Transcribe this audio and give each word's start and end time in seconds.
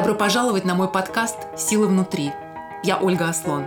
Добро 0.00 0.14
пожаловать 0.14 0.64
на 0.64 0.74
мой 0.74 0.88
подкаст 0.88 1.36
«Сила 1.58 1.86
внутри». 1.86 2.32
Я 2.82 2.96
Ольга 2.96 3.28
Аслон. 3.28 3.66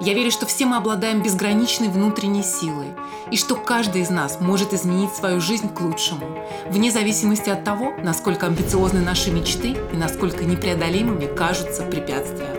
Я 0.00 0.14
верю, 0.14 0.32
что 0.32 0.44
все 0.44 0.66
мы 0.66 0.76
обладаем 0.76 1.22
безграничной 1.22 1.86
внутренней 1.86 2.42
силой, 2.42 2.88
и 3.30 3.36
что 3.36 3.54
каждый 3.54 4.02
из 4.02 4.10
нас 4.10 4.40
может 4.40 4.74
изменить 4.74 5.14
свою 5.14 5.40
жизнь 5.40 5.72
к 5.72 5.80
лучшему, 5.80 6.44
вне 6.66 6.90
зависимости 6.90 7.50
от 7.50 7.62
того, 7.62 7.92
насколько 8.02 8.48
амбициозны 8.48 8.98
наши 8.98 9.30
мечты 9.30 9.76
и 9.92 9.96
насколько 9.96 10.44
непреодолимыми 10.44 11.32
кажутся 11.32 11.84
препятствия. 11.84 12.50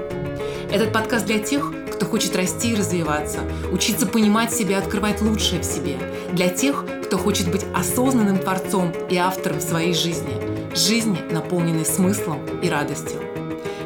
Этот 0.72 0.94
подкаст 0.94 1.26
для 1.26 1.40
тех, 1.40 1.70
кто 1.94 2.06
хочет 2.06 2.34
расти 2.38 2.72
и 2.72 2.76
развиваться, 2.76 3.40
учиться 3.74 4.08
понимать 4.08 4.54
себя 4.54 4.78
открывать 4.78 5.22
лучшее 5.22 5.60
в 5.60 5.66
себе, 5.66 5.98
для 6.32 6.48
тех, 6.48 6.86
кто 7.04 7.18
хочет 7.18 7.52
быть 7.52 7.66
осознанным 7.76 8.38
творцом 8.38 8.94
и 9.10 9.18
автором 9.18 9.60
своей 9.60 9.94
жизни– 9.94 10.32
жизни, 10.76 11.20
наполненной 11.32 11.86
смыслом 11.86 12.40
и 12.62 12.70
радостью. 12.70 13.20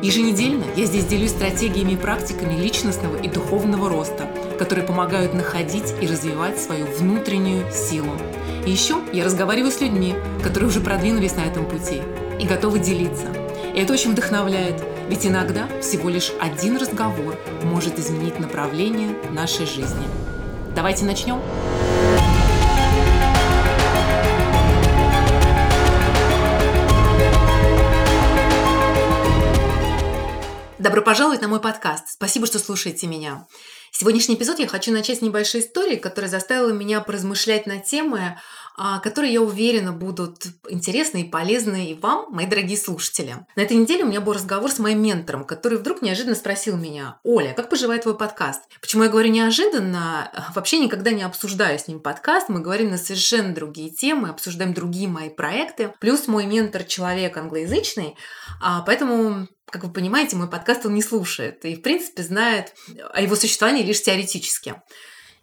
Еженедельно 0.01 0.65
я 0.75 0.85
здесь 0.85 1.05
делюсь 1.05 1.31
стратегиями 1.31 1.93
и 1.93 1.97
практиками 1.97 2.61
личностного 2.61 3.15
и 3.15 3.27
духовного 3.27 3.89
роста, 3.89 4.29
которые 4.59 4.85
помогают 4.85 5.33
находить 5.33 5.93
и 6.01 6.07
развивать 6.07 6.59
свою 6.59 6.85
внутреннюю 6.85 7.71
силу. 7.71 8.11
И 8.65 8.71
еще 8.71 8.97
я 9.13 9.25
разговариваю 9.25 9.71
с 9.71 9.81
людьми, 9.81 10.15
которые 10.43 10.69
уже 10.69 10.81
продвинулись 10.81 11.35
на 11.35 11.41
этом 11.41 11.65
пути 11.65 12.01
и 12.39 12.45
готовы 12.45 12.79
делиться. 12.79 13.27
И 13.73 13.79
это 13.79 13.93
очень 13.93 14.11
вдохновляет, 14.11 14.83
ведь 15.09 15.25
иногда 15.25 15.67
всего 15.81 16.09
лишь 16.09 16.31
один 16.39 16.77
разговор 16.77 17.37
может 17.63 17.97
изменить 17.97 18.39
направление 18.39 19.15
нашей 19.31 19.65
жизни. 19.65 20.05
Давайте 20.75 21.05
начнем. 21.05 21.39
Добро 30.85 31.01
пожаловать 31.01 31.41
на 31.41 31.47
мой 31.47 31.59
подкаст. 31.59 32.09
Спасибо, 32.09 32.45
что 32.45 32.59
слушаете 32.59 33.07
меня. 33.07 33.47
Сегодняшний 33.89 34.35
эпизод 34.35 34.59
я 34.59 34.67
хочу 34.67 34.91
начать 34.91 35.17
с 35.17 35.21
небольшой 35.23 35.61
истории, 35.61 35.95
которая 35.95 36.29
заставила 36.29 36.69
меня 36.69 37.01
поразмышлять 37.01 37.65
на 37.65 37.79
темы, 37.79 38.39
которые, 39.03 39.33
я 39.33 39.41
уверена, 39.41 39.91
будут 39.91 40.45
интересны 40.69 41.21
и 41.21 41.29
полезны 41.29 41.91
и 41.91 41.93
вам, 41.93 42.27
мои 42.29 42.45
дорогие 42.45 42.77
слушатели. 42.77 43.45
На 43.55 43.61
этой 43.61 43.77
неделе 43.77 44.03
у 44.03 44.07
меня 44.07 44.21
был 44.21 44.33
разговор 44.33 44.71
с 44.71 44.79
моим 44.79 45.01
ментором, 45.01 45.45
который 45.45 45.77
вдруг 45.77 46.01
неожиданно 46.01 46.35
спросил 46.35 46.75
меня, 46.77 47.19
Оля, 47.23 47.53
как 47.53 47.69
поживает 47.69 48.03
твой 48.03 48.17
подкаст? 48.17 48.61
Почему 48.81 49.03
я 49.03 49.09
говорю 49.09 49.29
неожиданно? 49.29 50.31
Вообще 50.53 50.79
никогда 50.79 51.11
не 51.11 51.23
обсуждаю 51.23 51.79
с 51.79 51.87
ним 51.87 51.99
подкаст, 51.99 52.49
мы 52.49 52.59
говорим 52.59 52.91
на 52.91 52.97
совершенно 52.97 53.53
другие 53.53 53.89
темы, 53.89 54.29
обсуждаем 54.29 54.73
другие 54.73 55.07
мои 55.07 55.29
проекты. 55.29 55.93
Плюс 55.99 56.27
мой 56.27 56.45
ментор 56.45 56.83
человек 56.83 57.37
англоязычный, 57.37 58.15
а, 58.61 58.81
поэтому 58.81 59.47
как 59.69 59.83
вы 59.83 59.91
понимаете, 59.91 60.35
мой 60.35 60.49
подкаст 60.49 60.85
он 60.85 60.93
не 60.93 61.01
слушает 61.01 61.65
и, 61.65 61.75
в 61.75 61.81
принципе, 61.81 62.23
знает 62.23 62.73
о 63.11 63.21
его 63.21 63.35
существовании 63.35 63.83
лишь 63.83 64.01
теоретически. 64.01 64.75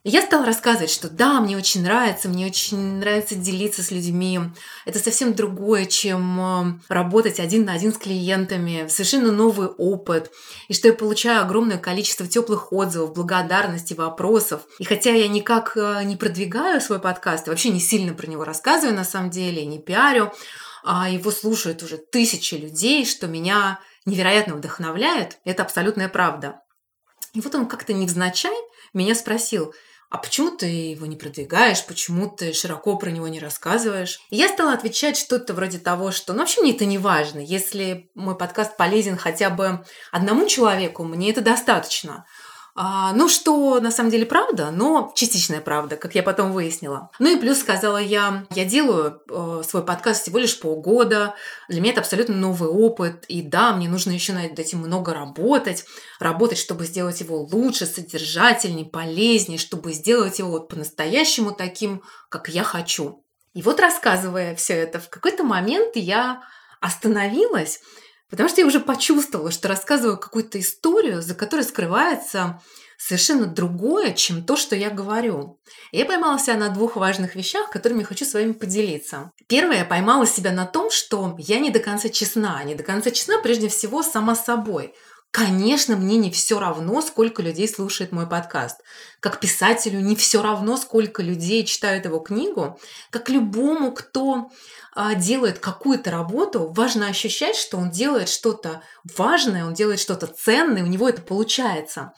И 0.04 0.10
я 0.10 0.20
стала 0.22 0.44
рассказывать, 0.44 0.90
что 0.90 1.08
да, 1.08 1.40
мне 1.40 1.56
очень 1.56 1.84
нравится, 1.84 2.28
мне 2.28 2.46
очень 2.46 2.96
нравится 2.96 3.36
делиться 3.36 3.84
с 3.84 3.92
людьми. 3.92 4.40
Это 4.84 4.98
совсем 4.98 5.32
другое, 5.32 5.86
чем 5.86 6.40
э, 6.40 6.80
работать 6.88 7.38
один 7.38 7.66
на 7.66 7.74
один 7.74 7.92
с 7.92 7.98
клиентами, 7.98 8.88
совершенно 8.88 9.30
новый 9.30 9.68
опыт. 9.68 10.32
И 10.66 10.74
что 10.74 10.88
я 10.88 10.94
получаю 10.94 11.42
огромное 11.42 11.78
количество 11.78 12.26
теплых 12.26 12.72
отзывов, 12.72 13.14
благодарности, 13.14 13.94
вопросов. 13.94 14.62
И 14.80 14.84
хотя 14.84 15.12
я 15.12 15.28
никак 15.28 15.76
э, 15.76 16.02
не 16.02 16.16
продвигаю 16.16 16.80
свой 16.80 16.98
подкаст, 16.98 17.46
вообще 17.46 17.68
не 17.68 17.80
сильно 17.80 18.12
про 18.12 18.26
него 18.26 18.42
рассказываю 18.42 18.96
на 18.96 19.04
самом 19.04 19.30
деле, 19.30 19.64
не 19.64 19.78
пиарю, 19.78 20.32
а 20.82 21.08
его 21.08 21.30
слушают 21.30 21.80
уже 21.84 21.96
тысячи 21.96 22.56
людей, 22.56 23.06
что 23.06 23.28
меня 23.28 23.78
невероятно 24.04 24.56
вдохновляет. 24.56 25.38
Это 25.44 25.62
абсолютная 25.62 26.08
правда. 26.08 26.60
И 27.34 27.40
вот 27.40 27.54
он 27.54 27.66
как-то 27.66 27.92
невзначай 27.92 28.52
меня 28.92 29.14
спросил– 29.14 29.72
а 30.12 30.18
почему 30.18 30.50
ты 30.50 30.66
его 30.66 31.06
не 31.06 31.16
продвигаешь, 31.16 31.86
почему 31.86 32.28
ты 32.28 32.52
широко 32.52 32.96
про 32.96 33.10
него 33.10 33.28
не 33.28 33.40
рассказываешь? 33.40 34.20
И 34.28 34.36
я 34.36 34.50
стала 34.50 34.74
отвечать 34.74 35.16
что-то 35.16 35.54
вроде 35.54 35.78
того, 35.78 36.10
что 36.10 36.34
ну 36.34 36.40
вообще 36.40 36.60
мне 36.60 36.74
это 36.74 36.84
не 36.84 36.98
важно. 36.98 37.38
Если 37.38 38.10
мой 38.14 38.36
подкаст 38.36 38.76
полезен 38.76 39.16
хотя 39.16 39.48
бы 39.48 39.86
одному 40.10 40.46
человеку, 40.46 41.02
мне 41.04 41.30
это 41.30 41.40
достаточно. 41.40 42.26
А, 42.74 43.12
ну, 43.12 43.28
что 43.28 43.80
на 43.80 43.90
самом 43.90 44.10
деле 44.10 44.24
правда, 44.24 44.70
но 44.70 45.12
частичная 45.14 45.60
правда, 45.60 45.96
как 45.96 46.14
я 46.14 46.22
потом 46.22 46.52
выяснила. 46.52 47.10
Ну 47.18 47.36
и 47.36 47.38
плюс 47.38 47.58
сказала 47.58 47.98
я, 47.98 48.46
я 48.50 48.64
делаю 48.64 49.20
э, 49.28 49.62
свой 49.68 49.84
подкаст 49.84 50.22
всего 50.22 50.38
лишь 50.38 50.58
полгода, 50.58 51.34
для 51.68 51.82
меня 51.82 51.92
это 51.92 52.00
абсолютно 52.00 52.34
новый 52.34 52.70
опыт, 52.70 53.26
и 53.28 53.42
да, 53.42 53.74
мне 53.74 53.90
нужно 53.90 54.12
еще 54.12 54.32
над 54.32 54.58
этим 54.58 54.78
много 54.78 55.12
работать, 55.12 55.84
работать, 56.18 56.58
чтобы 56.58 56.86
сделать 56.86 57.20
его 57.20 57.42
лучше, 57.42 57.84
содержательнее, 57.84 58.86
полезнее, 58.86 59.58
чтобы 59.58 59.92
сделать 59.92 60.38
его 60.38 60.48
вот 60.48 60.68
по-настоящему 60.68 61.52
таким, 61.52 62.02
как 62.30 62.48
я 62.48 62.62
хочу. 62.62 63.22
И 63.52 63.60
вот 63.60 63.80
рассказывая 63.80 64.54
все 64.54 64.72
это, 64.74 64.98
в 64.98 65.10
какой-то 65.10 65.44
момент 65.44 65.94
я 65.96 66.42
остановилась 66.80 67.80
Потому 68.32 68.48
что 68.48 68.62
я 68.62 68.66
уже 68.66 68.80
почувствовала, 68.80 69.50
что 69.50 69.68
рассказываю 69.68 70.16
какую-то 70.16 70.58
историю, 70.58 71.20
за 71.20 71.34
которой 71.34 71.64
скрывается 71.64 72.62
совершенно 72.96 73.44
другое, 73.44 74.12
чем 74.12 74.42
то, 74.42 74.56
что 74.56 74.74
я 74.74 74.88
говорю. 74.88 75.60
Я 75.90 76.06
поймала 76.06 76.38
себя 76.38 76.56
на 76.56 76.70
двух 76.70 76.96
важных 76.96 77.34
вещах, 77.34 77.68
которыми 77.68 78.04
хочу 78.04 78.24
с 78.24 78.32
вами 78.32 78.52
поделиться. 78.52 79.32
Первое, 79.48 79.80
я 79.80 79.84
поймала 79.84 80.26
себя 80.26 80.50
на 80.50 80.64
том, 80.64 80.90
что 80.90 81.36
я 81.38 81.58
не 81.58 81.68
до 81.68 81.78
конца 81.78 82.08
честна. 82.08 82.64
Не 82.64 82.74
до 82.74 82.82
конца 82.82 83.10
честна 83.10 83.38
прежде 83.42 83.68
всего 83.68 84.02
сама 84.02 84.34
собой. 84.34 84.94
Конечно, 85.32 85.96
мне 85.96 86.18
не 86.18 86.30
все 86.30 86.60
равно, 86.60 87.00
сколько 87.00 87.40
людей 87.40 87.66
слушает 87.66 88.12
мой 88.12 88.28
подкаст. 88.28 88.82
Как 89.18 89.40
писателю 89.40 90.00
не 90.00 90.14
все 90.14 90.42
равно, 90.42 90.76
сколько 90.76 91.22
людей 91.22 91.64
читают 91.64 92.04
его 92.04 92.18
книгу. 92.18 92.78
Как 93.08 93.30
любому, 93.30 93.92
кто 93.92 94.50
а, 94.94 95.14
делает 95.14 95.58
какую-то 95.58 96.10
работу, 96.10 96.70
важно 96.76 97.06
ощущать, 97.06 97.56
что 97.56 97.78
он 97.78 97.90
делает 97.90 98.28
что-то 98.28 98.82
важное, 99.16 99.64
он 99.64 99.72
делает 99.72 100.00
что-то 100.00 100.26
ценное, 100.26 100.84
у 100.84 100.88
него 100.88 101.08
это 101.08 101.22
получается. 101.22 102.12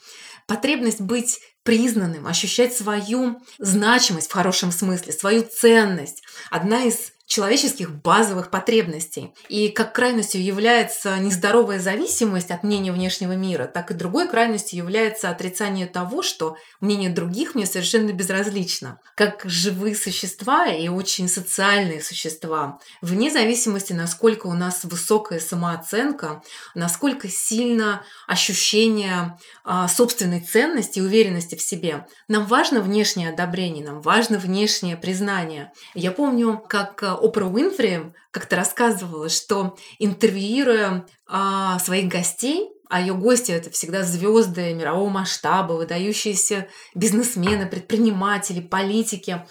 Потребность 0.45 0.99
быть 0.99 1.39
признанным, 1.63 2.27
ощущать 2.27 2.75
свою 2.75 3.41
значимость 3.59 4.29
в 4.29 4.33
хорошем 4.33 4.73
смысле, 4.73 5.13
свою 5.13 5.43
ценность. 5.43 6.21
Одна 6.51 6.83
из 6.83 7.14
человеческих 7.25 7.91
базовых 7.91 8.51
потребностей. 8.51 9.33
И 9.49 9.69
как 9.69 9.93
крайностью 9.93 10.43
является 10.43 11.17
нездоровая 11.17 11.79
зависимость 11.79 12.51
от 12.51 12.63
мнения 12.63 12.91
внешнего 12.91 13.33
мира, 13.33 13.65
так 13.65 13.91
и 13.91 13.95
другой 13.95 14.27
крайностью 14.27 14.77
является 14.77 15.29
отрицание 15.29 15.87
того, 15.87 16.21
что 16.21 16.55
мнение 16.81 17.09
других 17.09 17.55
мне 17.55 17.65
совершенно 17.65 18.11
безразлично. 18.11 18.99
Как 19.15 19.41
живые 19.45 19.95
существа 19.95 20.67
и 20.67 20.87
очень 20.87 21.27
социальные 21.27 22.01
существа, 22.01 22.79
вне 23.01 23.31
зависимости, 23.31 23.93
насколько 23.93 24.47
у 24.47 24.53
нас 24.53 24.83
высокая 24.83 25.39
самооценка, 25.39 26.43
насколько 26.75 27.27
сильно 27.27 28.03
ощущение 28.27 29.37
а, 29.63 29.87
собственной 29.87 30.41
ценности 30.41 30.99
и 30.99 31.01
уверенности 31.01 31.55
в 31.55 31.61
себе, 31.61 32.05
нам 32.27 32.45
важно 32.45 32.81
внешнее 32.81 33.29
одобрение, 33.29 33.83
нам 33.83 34.01
важно 34.01 34.37
внешнее 34.37 34.95
признание. 34.95 35.71
Я 35.95 36.11
помню, 36.11 36.63
как 36.67 37.01
а, 37.01 37.14
Опра 37.15 37.45
Уинфри 37.45 38.13
как-то 38.31 38.55
рассказывала, 38.55 39.29
что 39.29 39.77
интервьюируя 39.99 41.05
а, 41.27 41.79
своих 41.79 42.07
гостей, 42.07 42.69
а 42.89 43.01
ее 43.01 43.13
гости 43.13 43.51
это 43.51 43.69
всегда 43.71 44.03
звезды 44.03 44.73
мирового 44.73 45.09
масштаба, 45.09 45.73
выдающиеся 45.73 46.67
бизнесмены, 46.93 47.65
предприниматели, 47.65 48.59
политики. 48.61 49.45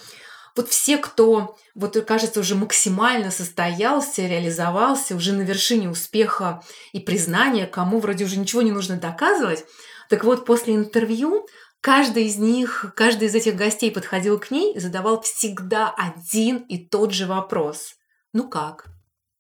Вот 0.57 0.69
все, 0.69 0.99
кто, 0.99 1.57
вот 1.75 1.97
кажется, 2.07 2.41
уже 2.41 2.55
максимально 2.55 3.33
состоялся, 3.33 4.23
реализовался, 4.23 5.17
уже 5.17 5.33
на 5.33 5.43
вершине 5.43 5.89
успеха 5.91 6.63
и 6.93 7.01
признания, 7.01 7.67
кому 7.67 7.99
вроде 7.99 8.25
уже 8.25 8.39
ничего 8.39 8.63
не 8.63 8.71
нужно 8.71 8.97
доказывать. 8.97 9.65
Так 10.09 10.23
вот, 10.23 10.47
после 10.47 10.77
интервью 10.77 11.47
Каждый 11.85 12.29
из 12.29 12.39
них, 12.39 12.95
каждый 12.97 13.29
из 13.29 13.35
этих 13.35 13.57
гостей 13.57 13.91
подходил 13.91 14.39
к 14.41 14.51
ней 14.51 14.73
и 14.73 14.81
задавал 14.81 15.21
всегда 15.21 15.91
один 15.95 16.57
и 16.57 16.79
тот 16.79 17.13
же 17.13 17.27
вопрос. 17.27 17.97
Ну 18.33 18.49
как? 18.49 18.87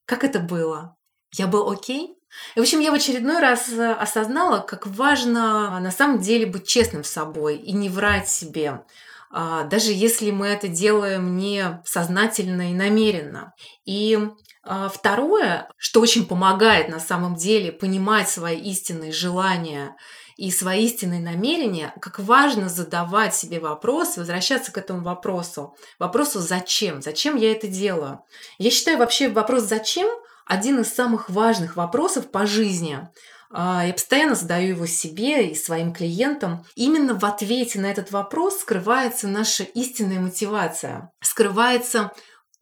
Как 0.04 0.24
это 0.24 0.40
было? 0.40 0.94
Я 1.32 1.46
был 1.46 1.70
окей? 1.70 2.18
И, 2.54 2.58
в 2.58 2.62
общем, 2.62 2.80
я 2.80 2.90
в 2.90 2.94
очередной 2.96 3.40
раз 3.40 3.70
э, 3.70 3.92
осознала, 3.92 4.58
как 4.58 4.86
важно 4.86 5.80
на 5.80 5.90
самом 5.90 6.20
деле 6.20 6.44
быть 6.44 6.66
честным 6.66 7.02
с 7.02 7.08
собой 7.08 7.56
и 7.56 7.72
не 7.72 7.88
врать 7.88 8.28
себе, 8.28 8.82
а, 9.30 9.62
даже 9.62 9.92
если 9.92 10.30
мы 10.30 10.48
это 10.48 10.68
делаем 10.68 11.38
не 11.38 11.80
сознательно 11.86 12.72
и 12.72 12.74
намеренно. 12.74 13.54
И 13.86 14.18
а, 14.62 14.90
второе, 14.90 15.70
что 15.78 16.02
очень 16.02 16.26
помогает 16.26 16.90
на 16.90 17.00
самом 17.00 17.36
деле 17.36 17.72
понимать 17.72 18.28
свои 18.28 18.58
истинные 18.58 19.12
желания 19.12 19.96
и 20.36 20.50
свои 20.50 20.84
истинные 20.86 21.20
намерения, 21.20 21.94
как 22.00 22.18
важно 22.18 22.68
задавать 22.68 23.34
себе 23.34 23.60
вопрос, 23.60 24.16
возвращаться 24.16 24.72
к 24.72 24.78
этому 24.78 25.02
вопросу. 25.02 25.76
Вопросу 25.98 26.40
«зачем?». 26.40 27.02
Зачем 27.02 27.36
я 27.36 27.52
это 27.52 27.68
делаю? 27.68 28.20
Я 28.58 28.70
считаю 28.70 28.98
вообще 28.98 29.28
вопрос 29.28 29.64
«зачем?» 29.64 30.08
один 30.46 30.80
из 30.80 30.92
самых 30.92 31.30
важных 31.30 31.76
вопросов 31.76 32.30
по 32.30 32.46
жизни. 32.46 33.08
А, 33.50 33.86
я 33.86 33.92
постоянно 33.92 34.34
задаю 34.34 34.70
его 34.70 34.86
себе 34.86 35.48
и 35.48 35.54
своим 35.54 35.92
клиентам. 35.92 36.64
Именно 36.74 37.14
в 37.14 37.24
ответе 37.24 37.80
на 37.80 37.86
этот 37.86 38.10
вопрос 38.10 38.60
скрывается 38.60 39.28
наша 39.28 39.62
истинная 39.62 40.18
мотивация. 40.18 41.12
Скрывается 41.22 42.10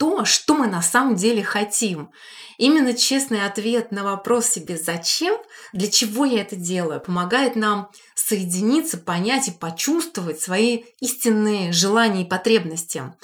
то, 0.03 0.25
что 0.25 0.55
мы 0.55 0.67
на 0.67 0.83
самом 0.83 1.15
деле 1.15 1.45
хотим. 1.45 2.11
Именно 2.59 2.93
честный 2.95 3.47
ответ 3.47 3.93
на 3.93 4.03
вопрос 4.03 4.49
себе 4.49 4.77
«зачем?», 4.77 5.39
«для 5.73 5.89
чего 5.89 6.25
я 6.25 6.41
это 6.41 6.57
делаю?», 6.57 6.99
помогает 6.99 7.55
нам 7.55 7.89
соединиться, 8.17 8.99
понять 8.99 9.47
и 9.47 9.53
почувствовать 9.53 10.41
свои 10.41 10.87
истинные 10.99 11.73
желания 11.73 12.23
и 12.23 12.29
потребности. 12.29 13.15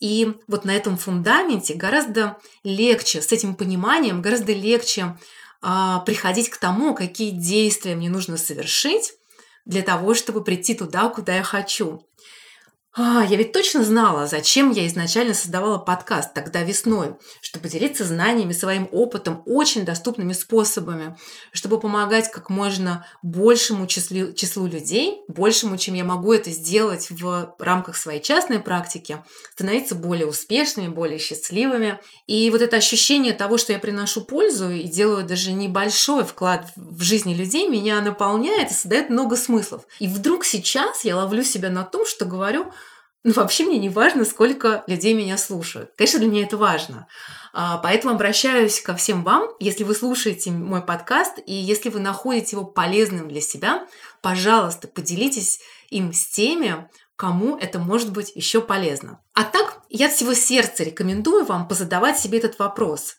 И 0.00 0.34
вот 0.48 0.64
на 0.64 0.74
этом 0.74 0.96
фундаменте 0.96 1.74
гораздо 1.74 2.36
легче, 2.64 3.22
с 3.22 3.30
этим 3.30 3.54
пониманием 3.54 4.20
гораздо 4.20 4.54
легче 4.54 5.16
а, 5.62 6.00
приходить 6.00 6.50
к 6.50 6.56
тому, 6.56 6.96
какие 6.96 7.30
действия 7.30 7.94
мне 7.94 8.10
нужно 8.10 8.38
совершить 8.38 9.12
для 9.66 9.82
того, 9.82 10.14
чтобы 10.14 10.42
прийти 10.42 10.74
туда, 10.74 11.08
куда 11.10 11.36
я 11.36 11.44
хочу. 11.44 12.04
А, 12.96 13.24
я 13.24 13.36
ведь 13.36 13.50
точно 13.50 13.82
знала, 13.82 14.28
зачем 14.28 14.70
я 14.70 14.86
изначально 14.86 15.34
создавала 15.34 15.78
подкаст 15.78 16.32
тогда 16.32 16.62
весной, 16.62 17.16
чтобы 17.40 17.68
делиться 17.68 18.04
знаниями, 18.04 18.52
своим 18.52 18.88
опытом 18.92 19.42
очень 19.46 19.84
доступными 19.84 20.32
способами, 20.32 21.16
чтобы 21.50 21.80
помогать 21.80 22.30
как 22.30 22.50
можно 22.50 23.04
большему 23.20 23.88
числу, 23.88 24.32
числу 24.34 24.68
людей, 24.68 25.22
большему, 25.26 25.76
чем 25.76 25.94
я 25.96 26.04
могу 26.04 26.32
это 26.32 26.52
сделать 26.52 27.08
в 27.10 27.56
рамках 27.58 27.96
своей 27.96 28.22
частной 28.22 28.60
практики, 28.60 29.18
становиться 29.54 29.96
более 29.96 30.28
успешными, 30.28 30.86
более 30.86 31.18
счастливыми. 31.18 31.98
И 32.28 32.48
вот 32.50 32.62
это 32.62 32.76
ощущение 32.76 33.32
того, 33.32 33.58
что 33.58 33.72
я 33.72 33.80
приношу 33.80 34.20
пользу 34.20 34.70
и 34.70 34.84
делаю 34.84 35.24
даже 35.24 35.50
небольшой 35.50 36.22
вклад 36.22 36.70
в 36.76 37.02
жизни 37.02 37.34
людей, 37.34 37.68
меня 37.68 38.00
наполняет 38.00 38.70
и 38.70 38.74
создает 38.74 39.10
много 39.10 39.34
смыслов. 39.34 39.82
И 39.98 40.06
вдруг 40.06 40.44
сейчас 40.44 41.04
я 41.04 41.16
ловлю 41.16 41.42
себя 41.42 41.70
на 41.70 41.82
том, 41.82 42.06
что 42.06 42.24
говорю– 42.24 42.72
ну, 43.24 43.32
вообще 43.32 43.64
мне 43.64 43.78
не 43.78 43.88
важно, 43.88 44.26
сколько 44.26 44.84
людей 44.86 45.14
меня 45.14 45.38
слушают. 45.38 45.90
Конечно, 45.96 46.18
для 46.18 46.28
меня 46.28 46.42
это 46.42 46.58
важно. 46.58 47.08
А, 47.54 47.78
поэтому 47.78 48.12
обращаюсь 48.14 48.80
ко 48.80 48.94
всем 48.94 49.24
вам. 49.24 49.48
Если 49.60 49.82
вы 49.82 49.94
слушаете 49.94 50.50
мой 50.50 50.82
подкаст 50.82 51.38
и 51.46 51.54
если 51.54 51.88
вы 51.88 52.00
находите 52.00 52.56
его 52.56 52.66
полезным 52.66 53.28
для 53.28 53.40
себя, 53.40 53.86
пожалуйста, 54.20 54.88
поделитесь 54.88 55.60
им 55.88 56.12
с 56.12 56.26
теми, 56.26 56.86
кому 57.16 57.56
это 57.56 57.78
может 57.78 58.12
быть 58.12 58.30
еще 58.34 58.60
полезно. 58.60 59.20
А 59.32 59.44
так, 59.44 59.78
я 59.88 60.06
от 60.06 60.12
всего 60.12 60.34
сердца 60.34 60.84
рекомендую 60.84 61.46
вам 61.46 61.66
позадавать 61.66 62.18
себе 62.18 62.38
этот 62.38 62.58
вопрос. 62.58 63.16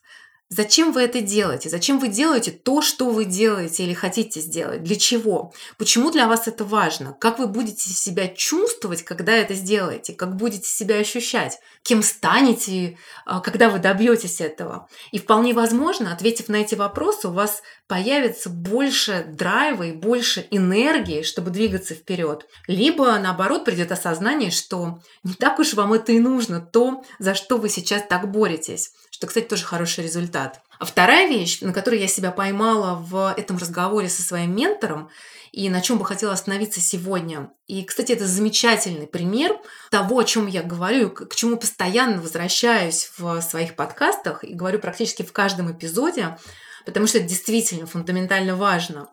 Зачем 0.50 0.92
вы 0.92 1.02
это 1.02 1.22
делаете? 1.22 1.70
Зачем 1.70 1.98
вы 1.98 2.08
делаете 2.08 2.52
то, 2.52 2.84
что 2.84 3.10
вы 3.10 3.26
делаете 3.26 3.84
или 3.84 3.96
хотите 3.96 4.40
сделать? 4.42 4.84
Для 4.84 4.96
чего? 4.96 5.52
Почему 5.80 6.12
для 6.12 6.28
вас 6.28 6.48
это 6.48 6.64
важно? 6.64 7.14
Как 7.20 7.40
вы 7.40 7.48
будете 7.48 7.90
себя 7.90 8.28
чувствовать, 8.28 9.02
когда 9.02 9.32
это 9.32 9.56
сделаете? 9.56 10.14
Как 10.14 10.36
будете 10.36 10.70
себя 10.70 10.98
ощущать? 10.98 11.58
Кем 11.82 12.04
станете, 12.04 13.00
а, 13.26 13.40
когда 13.40 13.70
вы 13.70 13.80
добьетесь 13.80 14.40
этого? 14.40 14.88
И 15.12 15.18
вполне 15.18 15.56
возможно, 15.56 16.14
ответив 16.14 16.48
на 16.48 16.58
эти 16.58 16.76
вопросы, 16.76 17.28
у 17.28 17.32
вас 17.32 17.64
появится 17.88 18.52
больше 18.52 19.26
драйва 19.28 19.84
и 19.84 19.94
больше 19.94 20.46
энергии, 20.52 21.24
чтобы 21.24 21.50
двигаться 21.50 21.96
вперед. 21.96 22.46
Либо, 22.68 23.18
наоборот, 23.18 23.66
придет 23.66 23.92
осознание, 23.92 24.52
что 24.52 25.00
не 25.24 25.34
так 25.34 25.58
уж 25.58 25.74
вам 25.74 25.94
это 25.94 26.12
и 26.12 26.20
нужно, 26.20 26.62
то, 26.62 27.04
за 27.18 27.34
что 27.34 27.58
вы 27.58 27.70
сейчас 27.70 28.04
так 28.08 28.32
боретесь 28.32 28.92
что, 29.16 29.28
кстати, 29.28 29.46
тоже 29.46 29.64
хороший 29.64 30.04
результат. 30.04 30.60
А 30.78 30.84
вторая 30.84 31.30
вещь, 31.30 31.62
на 31.62 31.72
которой 31.72 32.02
я 32.02 32.08
себя 32.10 32.32
поймала 32.32 32.96
в 32.96 33.34
этом 33.38 33.56
разговоре 33.56 34.10
со 34.10 34.22
своим 34.22 34.54
ментором, 34.54 35.10
и 35.54 35.70
на 35.70 35.80
чем 35.80 35.98
бы 35.98 36.04
хотела 36.04 36.34
остановиться 36.34 36.82
сегодня. 36.82 37.50
И, 37.66 37.86
кстати, 37.86 38.12
это 38.12 38.28
замечательный 38.28 39.08
пример 39.08 39.58
того, 39.90 40.20
о 40.20 40.26
чем 40.26 40.48
я 40.48 40.64
говорю, 40.64 41.12
к 41.12 41.34
чему 41.34 41.56
постоянно 41.56 42.22
возвращаюсь 42.22 43.10
в 43.18 43.40
своих 43.40 43.78
подкастах 43.78 44.44
и 44.44 44.54
говорю 44.54 44.80
практически 44.80 45.24
в 45.24 45.32
каждом 45.32 45.72
эпизоде, 45.72 46.38
потому 46.86 47.08
что 47.08 47.18
это 47.18 47.28
действительно 47.28 47.86
фундаментально 47.86 48.56
важно. 48.56 49.10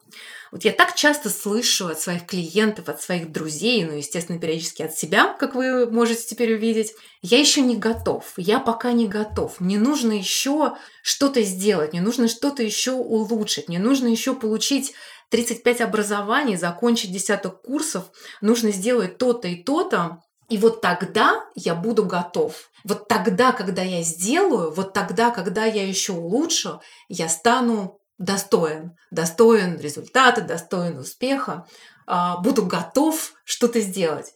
Вот 0.52 0.64
я 0.64 0.72
так 0.72 0.94
часто 0.94 1.30
слышу 1.30 1.88
от 1.88 1.98
своих 1.98 2.26
клиентов, 2.26 2.90
от 2.90 3.00
своих 3.00 3.32
друзей, 3.32 3.84
ну, 3.84 3.96
естественно, 3.96 4.38
периодически 4.38 4.82
от 4.82 4.94
себя, 4.94 5.34
как 5.40 5.54
вы 5.54 5.90
можете 5.90 6.26
теперь 6.26 6.54
увидеть, 6.54 6.92
я 7.22 7.38
еще 7.38 7.62
не 7.62 7.76
готов, 7.76 8.34
я 8.36 8.58
пока 8.58 8.92
не 8.92 9.08
готов, 9.08 9.60
мне 9.60 9.78
нужно 9.78 10.12
еще 10.12 10.74
что-то 11.02 11.40
сделать, 11.42 11.92
мне 11.92 12.02
нужно 12.02 12.28
что-то 12.28 12.62
еще 12.62 12.92
улучшить, 12.92 13.68
мне 13.68 13.78
нужно 13.78 14.08
еще 14.08 14.34
получить 14.34 14.92
35 15.30 15.80
образований, 15.80 16.56
закончить 16.56 17.12
десяток 17.12 17.62
курсов, 17.62 18.04
нужно 18.42 18.72
сделать 18.72 19.16
то-то 19.16 19.48
и 19.48 19.62
то-то, 19.62 20.22
и 20.52 20.58
вот 20.58 20.82
тогда 20.82 21.46
я 21.54 21.74
буду 21.74 22.04
готов. 22.04 22.70
Вот 22.84 23.08
тогда, 23.08 23.52
когда 23.52 23.80
я 23.80 24.02
сделаю, 24.02 24.70
вот 24.70 24.92
тогда, 24.92 25.30
когда 25.30 25.64
я 25.64 25.88
еще 25.88 26.12
улучшу, 26.12 26.82
я 27.08 27.30
стану 27.30 27.98
достоин, 28.18 28.94
достоин 29.10 29.78
результата, 29.78 30.42
достоин 30.42 30.98
успеха, 30.98 31.66
а, 32.06 32.36
буду 32.36 32.66
готов 32.66 33.32
что-то 33.44 33.80
сделать. 33.80 34.34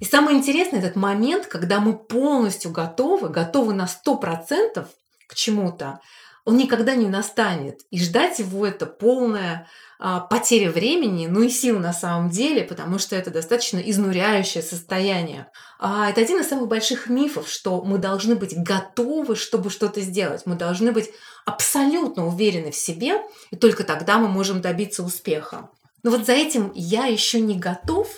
И 0.00 0.04
самое 0.04 0.36
интересное 0.36 0.80
этот 0.80 0.96
момент, 0.96 1.46
когда 1.46 1.78
мы 1.78 1.96
полностью 1.96 2.72
готовы, 2.72 3.28
готовы 3.28 3.72
на 3.72 3.86
100% 3.86 4.88
к 5.28 5.34
чему-то, 5.36 6.00
он 6.44 6.56
никогда 6.56 6.96
не 6.96 7.06
настанет. 7.06 7.82
И 7.92 8.00
ждать 8.00 8.40
его 8.40 8.66
это 8.66 8.86
полная 8.86 9.68
а, 9.91 9.91
потеря 10.02 10.72
времени, 10.72 11.28
ну 11.28 11.42
и 11.42 11.48
сил 11.48 11.78
на 11.78 11.92
самом 11.92 12.28
деле, 12.28 12.64
потому 12.64 12.98
что 12.98 13.14
это 13.14 13.30
достаточно 13.30 13.78
изнуряющее 13.78 14.60
состояние. 14.60 15.46
А, 15.78 16.10
это 16.10 16.20
один 16.20 16.40
из 16.40 16.48
самых 16.48 16.66
больших 16.66 17.08
мифов, 17.08 17.48
что 17.48 17.82
мы 17.82 17.98
должны 17.98 18.34
быть 18.34 18.52
готовы, 18.56 19.36
чтобы 19.36 19.70
что-то 19.70 20.00
сделать. 20.00 20.42
Мы 20.44 20.56
должны 20.56 20.90
быть 20.90 21.10
абсолютно 21.44 22.26
уверены 22.26 22.72
в 22.72 22.76
себе, 22.76 23.22
и 23.52 23.56
только 23.56 23.84
тогда 23.84 24.18
мы 24.18 24.26
можем 24.26 24.60
добиться 24.60 25.04
успеха. 25.04 25.70
Но 26.02 26.10
вот 26.10 26.26
за 26.26 26.32
этим 26.32 26.72
я 26.74 27.06
еще 27.06 27.40
не 27.40 27.56
готов, 27.56 28.08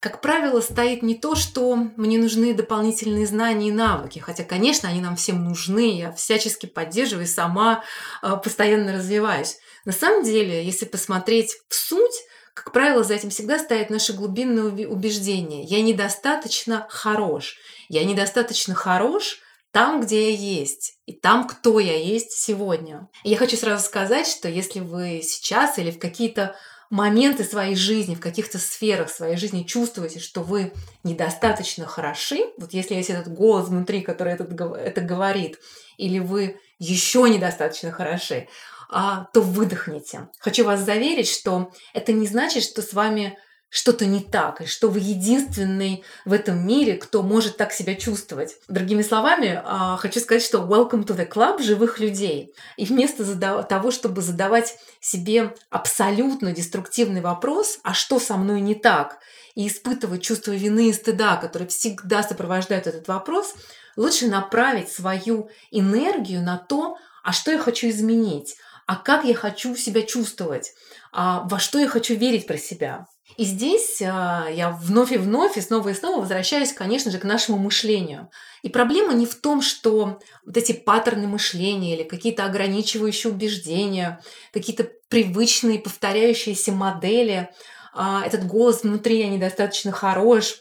как 0.00 0.20
правило, 0.20 0.60
стоит 0.60 1.02
не 1.02 1.16
то, 1.16 1.34
что 1.34 1.74
мне 1.96 2.18
нужны 2.18 2.54
дополнительные 2.54 3.26
знания 3.26 3.68
и 3.68 3.72
навыки, 3.72 4.20
хотя, 4.20 4.44
конечно, 4.44 4.88
они 4.88 5.00
нам 5.00 5.16
всем 5.16 5.42
нужны, 5.44 5.98
я 5.98 6.12
всячески 6.12 6.66
поддерживаю 6.66 7.24
и 7.24 7.28
сама 7.28 7.82
э, 8.22 8.36
постоянно 8.42 8.92
развиваюсь. 8.92 9.56
На 9.84 9.92
самом 9.92 10.22
деле, 10.22 10.64
если 10.64 10.84
посмотреть 10.84 11.56
в 11.68 11.74
суть, 11.74 12.22
как 12.54 12.72
правило, 12.72 13.02
за 13.04 13.14
этим 13.14 13.30
всегда 13.30 13.58
стоит 13.58 13.88
наше 13.88 14.12
глубинное 14.12 14.86
убеждение. 14.86 15.62
Я 15.62 15.80
недостаточно 15.80 16.86
хорош. 16.90 17.56
Я 17.88 18.04
недостаточно 18.04 18.74
хорош 18.74 19.40
там, 19.70 20.00
где 20.00 20.30
я 20.30 20.36
есть, 20.36 20.94
и 21.06 21.12
там, 21.12 21.46
кто 21.46 21.78
я 21.78 21.96
есть 21.96 22.32
сегодня. 22.32 23.08
И 23.22 23.30
я 23.30 23.36
хочу 23.36 23.56
сразу 23.56 23.84
сказать, 23.84 24.26
что 24.26 24.48
если 24.48 24.80
вы 24.80 25.20
сейчас 25.22 25.78
или 25.78 25.90
в 25.90 25.98
какие-то 25.98 26.56
моменты 26.90 27.44
своей 27.44 27.76
жизни, 27.76 28.14
в 28.14 28.20
каких-то 28.20 28.58
сферах 28.58 29.10
своей 29.10 29.36
жизни 29.36 29.64
чувствуете, 29.64 30.20
что 30.20 30.42
вы 30.42 30.72
недостаточно 31.04 31.86
хороши, 31.86 32.46
вот 32.56 32.72
если 32.72 32.94
есть 32.94 33.10
этот 33.10 33.32
голос 33.32 33.68
внутри, 33.68 34.00
который 34.00 34.32
это, 34.32 34.44
это 34.76 35.00
говорит, 35.00 35.58
или 35.96 36.18
вы 36.18 36.60
еще 36.78 37.28
недостаточно 37.28 37.92
хороши, 37.92 38.48
а, 38.90 39.26
то 39.34 39.42
выдохните. 39.42 40.28
Хочу 40.38 40.64
вас 40.64 40.80
заверить, 40.80 41.28
что 41.28 41.72
это 41.92 42.12
не 42.12 42.26
значит, 42.26 42.64
что 42.64 42.80
с 42.80 42.94
вами 42.94 43.38
что-то 43.70 44.06
не 44.06 44.20
так, 44.20 44.62
и 44.62 44.66
что 44.66 44.88
вы 44.88 45.00
единственный 45.00 46.02
в 46.24 46.32
этом 46.32 46.66
мире, 46.66 46.94
кто 46.94 47.22
может 47.22 47.56
так 47.56 47.72
себя 47.72 47.94
чувствовать. 47.94 48.56
Другими 48.68 49.02
словами, 49.02 49.60
а, 49.64 49.96
хочу 49.98 50.20
сказать, 50.20 50.42
что 50.42 50.58
welcome 50.58 51.04
to 51.04 51.16
the 51.16 51.28
club 51.28 51.62
живых 51.62 51.98
людей. 52.00 52.54
И 52.76 52.86
вместо 52.86 53.24
того, 53.64 53.90
чтобы 53.90 54.22
задавать 54.22 54.78
себе 55.00 55.54
абсолютно 55.70 56.52
деструктивный 56.52 57.20
вопрос, 57.20 57.78
а 57.82 57.92
что 57.92 58.18
со 58.18 58.36
мной 58.36 58.60
не 58.60 58.74
так, 58.74 59.18
и 59.54 59.66
испытывать 59.66 60.22
чувство 60.22 60.52
вины 60.52 60.88
и 60.88 60.92
стыда, 60.92 61.36
которые 61.36 61.68
всегда 61.68 62.22
сопровождают 62.22 62.86
этот 62.86 63.08
вопрос, 63.08 63.54
лучше 63.96 64.28
направить 64.28 64.88
свою 64.88 65.50
энергию 65.70 66.42
на 66.42 66.56
то, 66.56 66.96
а 67.22 67.32
что 67.32 67.50
я 67.50 67.58
хочу 67.58 67.88
изменить, 67.88 68.56
а 68.86 68.96
как 68.96 69.24
я 69.24 69.34
хочу 69.34 69.74
себя 69.76 70.02
чувствовать, 70.02 70.72
а 71.12 71.40
во 71.48 71.58
что 71.58 71.78
я 71.78 71.88
хочу 71.88 72.14
верить 72.14 72.46
про 72.46 72.56
себя. 72.56 73.06
И 73.36 73.44
здесь 73.44 74.02
а, 74.02 74.48
я 74.50 74.70
вновь 74.70 75.12
и 75.12 75.18
вновь 75.18 75.56
и 75.56 75.60
снова 75.60 75.90
и 75.90 75.94
снова 75.94 76.20
возвращаюсь, 76.20 76.72
конечно 76.72 77.10
же, 77.10 77.18
к 77.18 77.24
нашему 77.24 77.58
мышлению. 77.58 78.30
И 78.62 78.68
проблема 78.68 79.12
не 79.12 79.26
в 79.26 79.36
том, 79.36 79.62
что 79.62 80.18
вот 80.44 80.56
эти 80.56 80.72
паттерны 80.72 81.28
мышления 81.28 81.94
или 81.94 82.02
какие-то 82.02 82.44
ограничивающие 82.44 83.32
убеждения, 83.32 84.20
какие-то 84.52 84.90
привычные 85.08 85.78
повторяющиеся 85.78 86.72
модели, 86.72 87.50
а, 87.94 88.24
этот 88.24 88.46
голос 88.46 88.82
внутри 88.82 89.20
«я 89.20 89.28
недостаточно 89.28 89.92
хорош», 89.92 90.56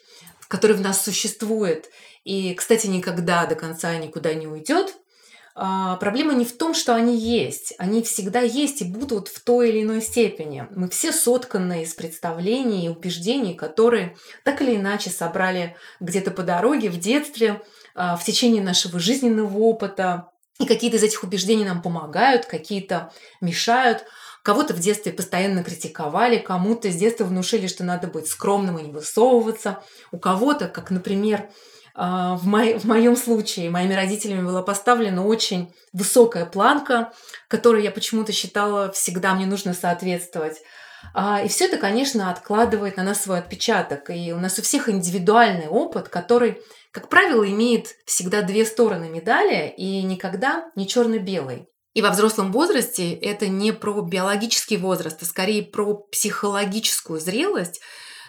который 0.48 0.78
в 0.78 0.82
нас 0.82 1.04
существует, 1.04 1.90
и, 2.24 2.54
кстати, 2.54 2.88
никогда 2.88 3.46
до 3.46 3.56
конца 3.56 3.96
никуда 3.96 4.34
не 4.34 4.48
уйдет, 4.48 4.96
проблема 6.00 6.34
не 6.34 6.46
в 6.46 6.56
том, 6.56 6.76
что 6.76 6.94
они 6.94 7.18
есть. 7.18 7.74
Они 7.80 8.04
всегда 8.04 8.42
есть 8.42 8.82
и 8.82 8.86
будут 8.86 9.28
в 9.28 9.40
той 9.40 9.70
или 9.70 9.82
иной 9.82 10.02
степени. 10.02 10.68
Мы 10.70 10.88
все 10.90 11.12
сотканы 11.12 11.82
из 11.82 11.96
представлений 11.96 12.86
и 12.86 12.90
убеждений, 12.90 13.56
которые 13.56 14.16
так 14.44 14.62
или 14.62 14.76
иначе 14.76 15.10
собрали 15.10 15.76
где-то 16.00 16.30
по 16.30 16.44
дороге, 16.44 16.90
в 16.90 17.00
детстве, 17.00 17.62
а, 17.96 18.16
в 18.16 18.24
течение 18.24 18.62
нашего 18.62 19.00
жизненного 19.00 19.58
опыта. 19.58 20.30
И 20.60 20.66
какие-то 20.68 20.98
из 20.98 21.04
этих 21.04 21.24
убеждений 21.24 21.66
нам 21.66 21.82
помогают, 21.82 22.46
какие-то 22.46 23.12
мешают. 23.42 24.06
Кого-то 24.44 24.76
в 24.76 24.80
детстве 24.80 25.12
постоянно 25.12 25.64
критиковали, 25.64 26.38
кому-то 26.38 26.92
с 26.92 26.96
детства 26.96 27.26
внушили, 27.26 27.66
что 27.66 27.84
надо 27.84 28.08
быть 28.08 28.28
скромным 28.28 28.78
и 28.78 28.84
не 28.84 28.92
высовываться. 28.92 29.84
У 30.12 30.20
кого-то, 30.20 30.68
как, 30.68 30.92
например, 30.92 31.50
а, 31.87 31.87
в, 31.98 32.46
мо- 32.46 32.77
в 32.77 32.86
моем 32.86 33.16
случае 33.16 33.72
моими 33.72 33.94
родителями 33.94 34.46
была 34.46 34.62
поставлена 34.62 35.25
очень 35.25 35.74
высокая 35.94 36.46
планка, 36.46 37.12
которой 37.48 37.84
я 37.84 37.92
почему-то 37.92 38.32
считала 38.32 38.92
всегда 38.92 39.34
мне 39.34 39.48
нужно 39.48 39.74
соответствовать. 39.74 40.62
А, 41.13 41.42
и 41.42 41.48
все 41.48 41.66
это, 41.66 41.77
конечно, 41.77 42.30
откладывает 42.30 42.98
на 42.98 43.04
нас 43.04 43.24
свой 43.24 43.39
отпечаток. 43.39 44.10
И 44.10 44.32
у 44.32 44.39
нас 44.39 44.60
у 44.60 44.62
всех 44.62 44.89
индивидуальный 44.89 45.68
опыт, 45.68 46.10
который, 46.10 46.62
как 46.92 47.10
правило, 47.10 47.48
имеет 47.50 47.96
всегда 48.06 48.44
две 48.44 48.66
стороны 48.66 49.10
медали 49.10 49.74
и 49.75 50.04
никогда 50.04 50.70
не 50.75 50.88
черно-белый. 50.88 51.68
И 51.94 52.01
во 52.04 52.12
взрослом 52.12 52.51
возрасте 52.51 53.13
это 53.13 53.48
не 53.48 53.72
про 53.72 54.01
биологический 54.01 54.77
возраст, 54.77 55.22
а 55.24 55.25
скорее 55.25 55.63
про 55.63 55.96
психологическую 55.96 57.20
зрелость, 57.20 57.82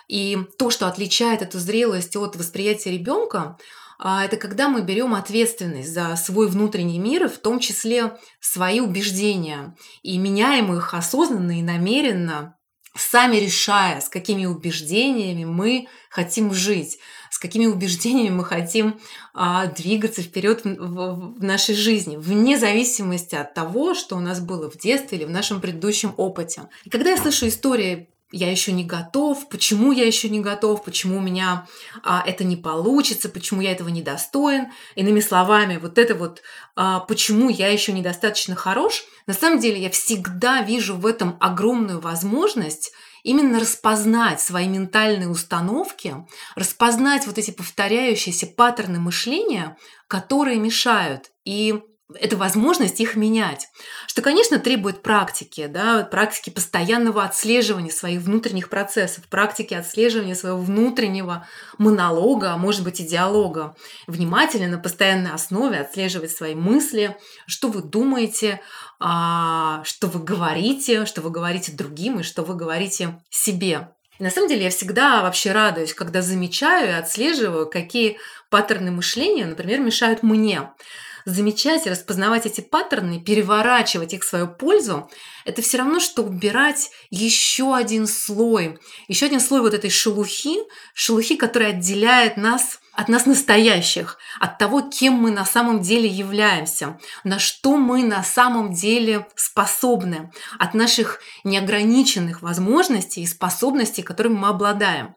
и 0.08 0.38
то, 0.58 0.70
что 0.70 0.88
отличает 0.88 1.42
эту 1.42 1.58
зрелость 1.58 2.16
от 2.16 2.34
восприятия 2.34 2.90
ребенка, 2.90 3.58
а, 3.98 4.24
это 4.24 4.36
когда 4.36 4.68
мы 4.68 4.82
берем 4.82 5.14
ответственность 5.14 5.92
за 5.92 6.14
свой 6.16 6.48
внутренний 6.48 6.98
мир, 6.98 7.28
в 7.28 7.38
том 7.38 7.58
числе 7.58 8.16
свои 8.40 8.80
убеждения, 8.80 9.76
и 10.02 10.18
меняем 10.18 10.72
их 10.72 10.94
осознанно 10.94 11.58
и 11.58 11.62
намеренно, 11.62 12.56
сами 12.96 13.36
решая, 13.36 14.00
с 14.00 14.08
какими 14.08 14.46
убеждениями 14.46 15.44
мы 15.44 15.88
хотим 16.10 16.52
жить, 16.52 16.98
с 17.30 17.38
какими 17.38 17.66
убеждениями 17.66 18.36
мы 18.36 18.44
хотим 18.44 18.98
а, 19.34 19.66
двигаться 19.66 20.22
вперед 20.22 20.64
в, 20.64 20.68
в, 20.68 21.42
нашей 21.42 21.74
жизни, 21.74 22.16
вне 22.16 22.56
зависимости 22.56 23.34
от 23.34 23.52
того, 23.52 23.94
что 23.94 24.16
у 24.16 24.20
нас 24.20 24.40
было 24.40 24.70
в 24.70 24.78
детстве 24.78 25.18
или 25.18 25.24
в 25.24 25.30
нашем 25.30 25.60
предыдущем 25.60 26.14
опыте. 26.16 26.68
И 26.84 26.90
когда 26.90 27.10
я 27.10 27.16
слышу 27.16 27.48
истории 27.48 28.08
я 28.30 28.50
еще 28.50 28.72
не 28.72 28.84
готов, 28.84 29.48
почему 29.48 29.92
я 29.92 30.06
еще 30.06 30.28
не 30.28 30.40
готов, 30.40 30.84
почему 30.84 31.18
у 31.18 31.20
меня 31.20 31.66
а, 32.02 32.22
это 32.26 32.44
не 32.44 32.56
получится, 32.56 33.28
почему 33.28 33.60
я 33.62 33.72
этого 33.72 33.88
не 33.88 34.02
достоин. 34.02 34.68
Иными 34.94 35.20
словами, 35.20 35.78
вот 35.78 35.96
это 35.96 36.14
вот 36.14 36.42
а, 36.76 37.00
почему 37.00 37.48
я 37.48 37.68
еще 37.68 37.92
недостаточно 37.92 38.54
хорош, 38.54 39.04
на 39.26 39.34
самом 39.34 39.60
деле 39.60 39.80
я 39.80 39.90
всегда 39.90 40.62
вижу 40.62 40.96
в 40.96 41.06
этом 41.06 41.36
огромную 41.40 42.00
возможность 42.00 42.92
именно 43.22 43.60
распознать 43.60 44.40
свои 44.40 44.68
ментальные 44.68 45.28
установки, 45.28 46.14
распознать 46.54 47.26
вот 47.26 47.38
эти 47.38 47.50
повторяющиеся 47.50 48.46
паттерны 48.46 49.00
мышления, 49.00 49.76
которые 50.06 50.58
мешают. 50.58 51.30
И 51.44 51.82
это 52.14 52.36
возможность 52.36 53.00
их 53.00 53.16
менять. 53.16 53.68
Что, 54.06 54.22
конечно, 54.22 54.58
требует 54.58 55.02
практики, 55.02 55.66
да, 55.66 56.04
практики 56.04 56.48
постоянного 56.48 57.22
отслеживания 57.22 57.90
своих 57.90 58.20
внутренних 58.20 58.70
процессов, 58.70 59.24
практики 59.28 59.74
отслеживания 59.74 60.34
своего 60.34 60.58
внутреннего 60.58 61.46
монолога, 61.76 62.52
а 62.52 62.56
может 62.56 62.82
быть 62.82 63.00
и 63.00 63.06
диалога. 63.06 63.76
Внимательно 64.06 64.68
на 64.68 64.78
постоянной 64.78 65.32
основе 65.32 65.80
отслеживать 65.80 66.30
свои 66.30 66.54
мысли, 66.54 67.16
что 67.46 67.68
вы 67.68 67.82
думаете, 67.82 68.62
а, 69.00 69.82
что 69.84 70.06
вы 70.06 70.20
говорите, 70.20 71.04
что 71.04 71.20
вы 71.20 71.30
говорите 71.30 71.72
другим 71.72 72.20
и 72.20 72.22
что 72.22 72.42
вы 72.42 72.54
говорите 72.54 73.20
себе. 73.28 73.90
На 74.18 74.30
самом 74.30 74.48
деле 74.48 74.64
я 74.64 74.70
всегда 74.70 75.22
вообще 75.22 75.52
радуюсь, 75.52 75.94
когда 75.94 76.22
замечаю 76.22 76.88
и 76.88 76.92
отслеживаю, 76.92 77.68
какие 77.70 78.18
паттерны 78.50 78.90
мышления, 78.90 79.46
например, 79.46 79.78
мешают 79.80 80.22
мне 80.22 80.70
замечать 81.28 81.86
распознавать 81.86 82.46
эти 82.46 82.60
паттерны, 82.60 83.20
переворачивать 83.20 84.14
их 84.14 84.22
в 84.22 84.28
свою 84.28 84.48
пользу, 84.48 85.10
это 85.44 85.62
все 85.62 85.78
равно, 85.78 86.00
что 86.00 86.22
убирать 86.22 86.90
еще 87.10 87.74
один 87.74 88.06
слой, 88.06 88.78
еще 89.08 89.26
один 89.26 89.40
слой 89.40 89.60
вот 89.60 89.74
этой 89.74 89.90
шелухи, 89.90 90.56
шелухи, 90.94 91.36
которая 91.36 91.70
отделяет 91.70 92.36
нас 92.36 92.80
от 92.92 93.08
нас 93.08 93.26
настоящих, 93.26 94.18
от 94.40 94.58
того, 94.58 94.80
кем 94.80 95.14
мы 95.14 95.30
на 95.30 95.44
самом 95.44 95.82
деле 95.82 96.08
являемся, 96.08 96.98
на 97.24 97.38
что 97.38 97.76
мы 97.76 98.02
на 98.02 98.24
самом 98.24 98.72
деле 98.72 99.26
способны, 99.36 100.32
от 100.58 100.74
наших 100.74 101.20
неограниченных 101.44 102.42
возможностей 102.42 103.22
и 103.22 103.26
способностей, 103.26 104.02
которыми 104.02 104.34
мы 104.34 104.48
обладаем. 104.48 105.14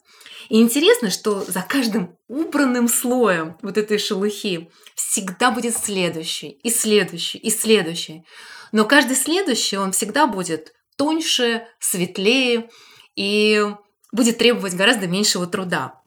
И 0.51 0.59
интересно, 0.59 1.09
что 1.09 1.45
за 1.45 1.61
каждым 1.61 2.17
убранным 2.27 2.89
слоем 2.89 3.57
вот 3.61 3.77
этой 3.77 3.97
шелухи 3.97 4.69
всегда 4.95 5.49
будет 5.49 5.77
следующий, 5.77 6.49
и 6.49 6.69
следующий, 6.69 7.37
и 7.37 7.49
следующий. 7.49 8.25
Но 8.73 8.83
каждый 8.83 9.15
следующий, 9.15 9.77
он 9.77 9.93
всегда 9.93 10.27
будет 10.27 10.73
тоньше, 10.97 11.65
светлее 11.79 12.69
и 13.15 13.65
будет 14.11 14.39
требовать 14.39 14.73
гораздо 14.73 15.07
меньшего 15.07 15.47
труда. 15.47 16.00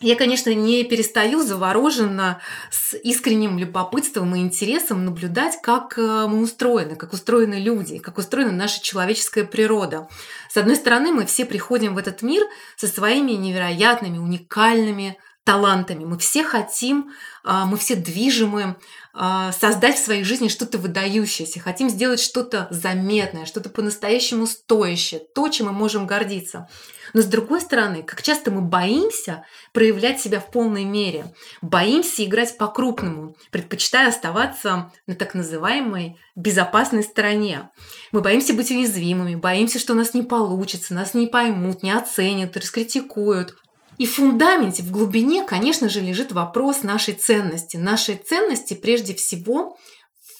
Я, 0.00 0.14
конечно, 0.14 0.52
не 0.52 0.84
перестаю 0.84 1.42
завороженно 1.42 2.42
с 2.70 2.94
искренним 2.98 3.58
любопытством 3.58 4.34
и 4.36 4.40
интересом 4.40 5.06
наблюдать, 5.06 5.58
как 5.62 5.96
э, 5.96 6.26
мы 6.26 6.42
устроены, 6.42 6.96
как 6.96 7.14
устроены 7.14 7.54
люди, 7.54 7.98
как 7.98 8.18
устроена 8.18 8.52
наша 8.52 8.82
человеческая 8.82 9.44
природа. 9.44 10.06
С 10.50 10.58
одной 10.58 10.76
стороны, 10.76 11.12
мы 11.12 11.24
все 11.24 11.46
приходим 11.46 11.94
в 11.94 11.98
этот 11.98 12.20
мир 12.20 12.46
со 12.76 12.88
своими 12.88 13.32
невероятными, 13.32 14.18
уникальными 14.18 15.18
талантами. 15.46 16.04
Мы 16.04 16.18
все 16.18 16.42
хотим, 16.42 17.12
а, 17.44 17.66
мы 17.66 17.78
все 17.78 17.94
движимы 17.94 18.74
а, 19.14 19.52
создать 19.52 19.96
в 19.96 20.04
своей 20.04 20.24
жизни 20.24 20.48
что-то 20.48 20.76
выдающееся, 20.76 21.60
хотим 21.60 21.88
сделать 21.88 22.20
что-то 22.20 22.66
заметное, 22.70 23.46
что-то 23.46 23.70
по-настоящему 23.70 24.46
стоящее, 24.46 25.20
то, 25.20 25.48
чем 25.48 25.68
мы 25.68 25.72
можем 25.72 26.04
гордиться. 26.06 26.68
Но 27.14 27.22
с 27.22 27.26
другой 27.26 27.60
стороны, 27.60 28.02
как 28.02 28.22
часто 28.22 28.50
мы 28.50 28.60
боимся 28.60 29.44
проявлять 29.72 30.20
себя 30.20 30.40
в 30.40 30.50
полной 30.50 30.84
мере, 30.84 31.32
боимся 31.62 32.24
играть 32.24 32.58
по-крупному, 32.58 33.36
предпочитая 33.52 34.08
оставаться 34.08 34.92
на 35.06 35.14
так 35.14 35.34
называемой 35.34 36.18
безопасной 36.34 37.04
стороне. 37.04 37.70
Мы 38.10 38.20
боимся 38.20 38.52
быть 38.52 38.72
уязвимыми, 38.72 39.36
боимся, 39.36 39.78
что 39.78 39.92
у 39.92 39.96
нас 39.96 40.12
не 40.12 40.24
получится, 40.24 40.92
нас 40.92 41.14
не 41.14 41.28
поймут, 41.28 41.84
не 41.84 41.92
оценят, 41.92 42.56
раскритикуют. 42.56 43.54
И 43.98 44.06
в 44.06 44.14
фундаменте, 44.14 44.82
в 44.82 44.90
глубине, 44.90 45.44
конечно 45.44 45.88
же, 45.88 46.00
лежит 46.00 46.32
вопрос 46.32 46.82
нашей 46.82 47.14
ценности. 47.14 47.76
Нашей 47.76 48.16
ценности 48.16 48.74
прежде 48.74 49.14
всего 49.14 49.78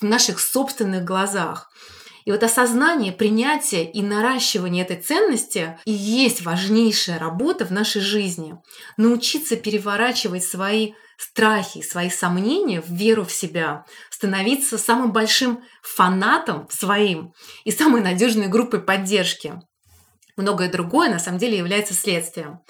в 0.00 0.04
наших 0.04 0.40
собственных 0.40 1.04
глазах. 1.04 1.70
И 2.26 2.32
вот 2.32 2.42
осознание, 2.42 3.12
принятие 3.12 3.90
и 3.90 4.02
наращивание 4.02 4.84
этой 4.84 4.96
ценности 4.96 5.78
и 5.84 5.92
есть 5.92 6.42
важнейшая 6.42 7.20
работа 7.20 7.64
в 7.64 7.70
нашей 7.70 8.02
жизни. 8.02 8.56
Научиться 8.96 9.56
переворачивать 9.56 10.42
свои 10.42 10.92
страхи, 11.16 11.82
свои 11.82 12.10
сомнения 12.10 12.82
в 12.82 12.90
веру 12.90 13.24
в 13.24 13.32
себя, 13.32 13.86
становиться 14.10 14.76
самым 14.76 15.12
большим 15.12 15.62
фанатом 15.82 16.68
своим 16.68 17.32
и 17.64 17.70
самой 17.70 18.02
надежной 18.02 18.48
группой 18.48 18.80
поддержки. 18.80 19.54
Многое 20.36 20.70
другое 20.70 21.08
на 21.08 21.20
самом 21.20 21.38
деле 21.38 21.56
является 21.56 21.94
следствием. 21.94 22.60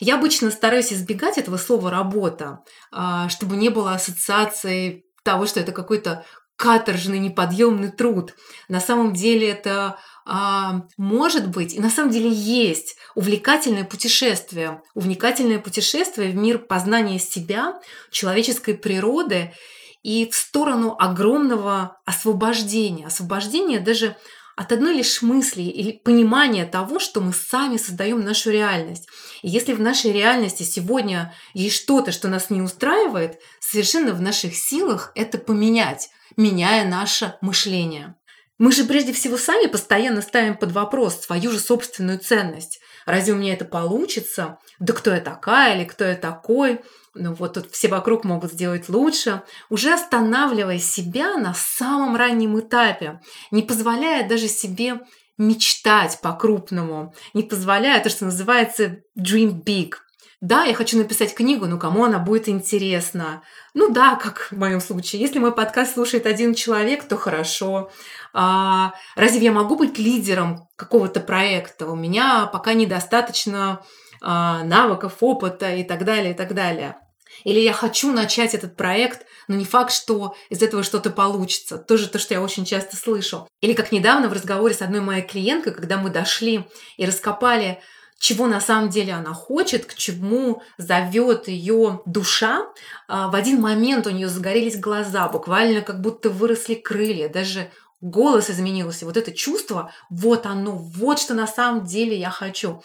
Я 0.00 0.16
обычно 0.16 0.50
стараюсь 0.50 0.92
избегать 0.92 1.38
этого 1.38 1.56
слова 1.56 1.90
«работа», 1.90 2.60
а, 2.92 3.28
чтобы 3.28 3.56
не 3.56 3.68
было 3.68 3.92
ассоциации 3.92 5.04
того, 5.22 5.46
что 5.46 5.60
это 5.60 5.72
какой-то 5.72 6.24
каторжный, 6.56 7.18
неподъемный 7.20 7.90
труд. 7.90 8.34
На 8.68 8.80
самом 8.80 9.12
деле 9.12 9.48
это 9.48 9.98
а, 10.30 10.82
может 10.98 11.48
быть, 11.48 11.72
и 11.72 11.80
на 11.80 11.88
самом 11.88 12.10
деле 12.10 12.30
есть 12.30 12.96
увлекательное 13.14 13.84
путешествие. 13.84 14.82
Увлекательное 14.94 15.58
путешествие 15.58 16.30
в 16.30 16.36
мир 16.36 16.58
познания 16.58 17.18
себя, 17.18 17.80
человеческой 18.10 18.74
природы 18.74 19.54
и 20.02 20.28
в 20.28 20.34
сторону 20.34 20.94
огромного 20.98 21.96
освобождения. 22.04 23.06
Освобождение 23.06 23.80
даже 23.80 24.16
от 24.58 24.72
одной 24.72 24.94
лишь 24.94 25.22
мысли 25.22 25.62
или 25.62 25.92
понимания 25.92 26.66
того, 26.66 26.98
что 26.98 27.20
мы 27.20 27.32
сами 27.32 27.76
создаем 27.76 28.24
нашу 28.24 28.50
реальность. 28.50 29.08
И 29.42 29.48
если 29.48 29.72
в 29.72 29.80
нашей 29.80 30.10
реальности 30.10 30.64
сегодня 30.64 31.32
есть 31.54 31.76
что-то, 31.76 32.10
что 32.10 32.26
нас 32.26 32.50
не 32.50 32.60
устраивает, 32.60 33.38
совершенно 33.60 34.12
в 34.14 34.20
наших 34.20 34.56
силах 34.56 35.12
это 35.14 35.38
поменять, 35.38 36.10
меняя 36.36 36.84
наше 36.84 37.36
мышление. 37.40 38.16
Мы 38.58 38.72
же 38.72 38.82
прежде 38.82 39.12
всего 39.12 39.36
сами 39.36 39.68
постоянно 39.68 40.22
ставим 40.22 40.56
под 40.56 40.72
вопрос 40.72 41.20
свою 41.20 41.52
же 41.52 41.60
собственную 41.60 42.18
ценность. 42.18 42.80
Разве 43.08 43.32
у 43.32 43.36
меня 43.36 43.54
это 43.54 43.64
получится? 43.64 44.58
Да 44.78 44.92
кто 44.92 45.10
я 45.10 45.20
такая 45.20 45.74
или 45.74 45.84
кто 45.84 46.04
я 46.04 46.14
такой? 46.14 46.82
Ну 47.14 47.32
вот 47.32 47.54
тут 47.54 47.70
все 47.70 47.88
вокруг 47.88 48.24
могут 48.24 48.52
сделать 48.52 48.90
лучше. 48.90 49.42
Уже 49.70 49.94
останавливая 49.94 50.78
себя 50.78 51.38
на 51.38 51.54
самом 51.54 52.16
раннем 52.16 52.60
этапе, 52.60 53.20
не 53.50 53.62
позволяя 53.62 54.28
даже 54.28 54.46
себе 54.46 55.00
мечтать 55.38 56.18
по-крупному, 56.20 57.14
не 57.32 57.44
позволяя 57.44 58.02
то, 58.02 58.10
что 58.10 58.26
называется 58.26 58.98
dream 59.18 59.62
big. 59.64 59.94
Да, 60.40 60.62
я 60.62 60.74
хочу 60.74 60.96
написать 60.96 61.34
книгу, 61.34 61.66
но 61.66 61.78
кому 61.78 62.04
она 62.04 62.20
будет 62.20 62.48
интересна? 62.48 63.42
Ну 63.74 63.90
да, 63.90 64.14
как 64.14 64.52
в 64.52 64.56
моем 64.56 64.80
случае. 64.80 65.20
Если 65.20 65.40
мой 65.40 65.52
подкаст 65.52 65.94
слушает 65.94 66.26
один 66.26 66.54
человек, 66.54 67.08
то 67.08 67.16
хорошо. 67.16 67.90
А, 68.32 68.92
разве 69.16 69.46
я 69.46 69.52
могу 69.52 69.74
быть 69.74 69.98
лидером 69.98 70.68
какого-то 70.76 71.18
проекта? 71.18 71.88
У 71.88 71.96
меня 71.96 72.46
пока 72.46 72.74
недостаточно 72.74 73.82
а, 74.22 74.62
навыков, 74.62 75.16
опыта 75.20 75.74
и 75.74 75.82
так 75.82 76.04
далее, 76.04 76.30
и 76.30 76.36
так 76.36 76.54
далее. 76.54 76.96
Или 77.42 77.58
я 77.58 77.72
хочу 77.72 78.12
начать 78.12 78.54
этот 78.54 78.76
проект, 78.76 79.26
но 79.48 79.56
не 79.56 79.64
факт, 79.64 79.92
что 79.92 80.36
из 80.50 80.62
этого 80.62 80.84
что-то 80.84 81.10
получится. 81.10 81.78
Тоже 81.78 82.08
то, 82.08 82.20
что 82.20 82.34
я 82.34 82.40
очень 82.40 82.64
часто 82.64 82.96
слышу. 82.96 83.48
Или 83.60 83.72
как 83.72 83.90
недавно 83.90 84.28
в 84.28 84.32
разговоре 84.32 84.72
с 84.72 84.82
одной 84.82 85.00
моей 85.00 85.22
клиенткой, 85.22 85.74
когда 85.74 85.96
мы 85.96 86.10
дошли 86.10 86.68
и 86.96 87.06
раскопали 87.06 87.80
чего 88.18 88.46
на 88.46 88.60
самом 88.60 88.90
деле 88.90 89.12
она 89.12 89.32
хочет, 89.32 89.86
к 89.86 89.94
чему 89.94 90.62
зовет 90.76 91.48
ее 91.48 92.02
душа, 92.04 92.66
а, 93.06 93.28
в 93.28 93.34
один 93.34 93.60
момент 93.60 94.06
у 94.06 94.10
нее 94.10 94.28
загорелись 94.28 94.78
глаза, 94.78 95.28
буквально 95.28 95.82
как 95.82 96.00
будто 96.00 96.28
выросли 96.28 96.74
крылья, 96.74 97.28
даже 97.28 97.70
голос 98.00 98.50
изменился. 98.50 99.04
Вот 99.04 99.16
это 99.16 99.32
чувство, 99.32 99.92
вот 100.10 100.46
оно, 100.46 100.72
вот 100.76 101.20
что 101.20 101.34
на 101.34 101.46
самом 101.46 101.84
деле 101.84 102.18
я 102.18 102.30
хочу. 102.30 102.82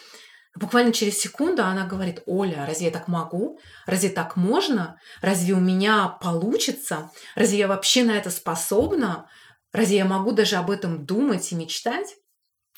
Буквально 0.55 0.93
через 0.93 1.17
секунду 1.17 1.63
она 1.63 1.87
говорит, 1.87 2.21
Оля, 2.27 2.65
разве 2.67 2.87
я 2.87 2.91
так 2.91 3.07
могу? 3.07 3.59
Разве 3.87 4.09
так 4.09 4.35
можно? 4.35 4.99
Разве 5.21 5.55
у 5.55 5.59
меня 5.59 6.07
получится? 6.07 7.09
Разве 7.35 7.57
я 7.59 7.67
вообще 7.67 8.03
на 8.03 8.11
это 8.11 8.29
способна? 8.29 9.27
Разве 9.71 9.97
я 9.97 10.05
могу 10.05 10.31
даже 10.31 10.57
об 10.57 10.69
этом 10.69 11.07
думать 11.07 11.51
и 11.51 11.55
мечтать? 11.55 12.17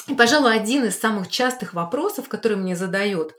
И, 0.08 0.14
пожалуй, 0.14 0.56
один 0.56 0.86
из 0.86 1.00
самых 1.00 1.30
частых 1.30 1.74
вопросов, 1.74 2.30
которые 2.30 2.60
мне 2.60 2.76
задают, 2.76 3.34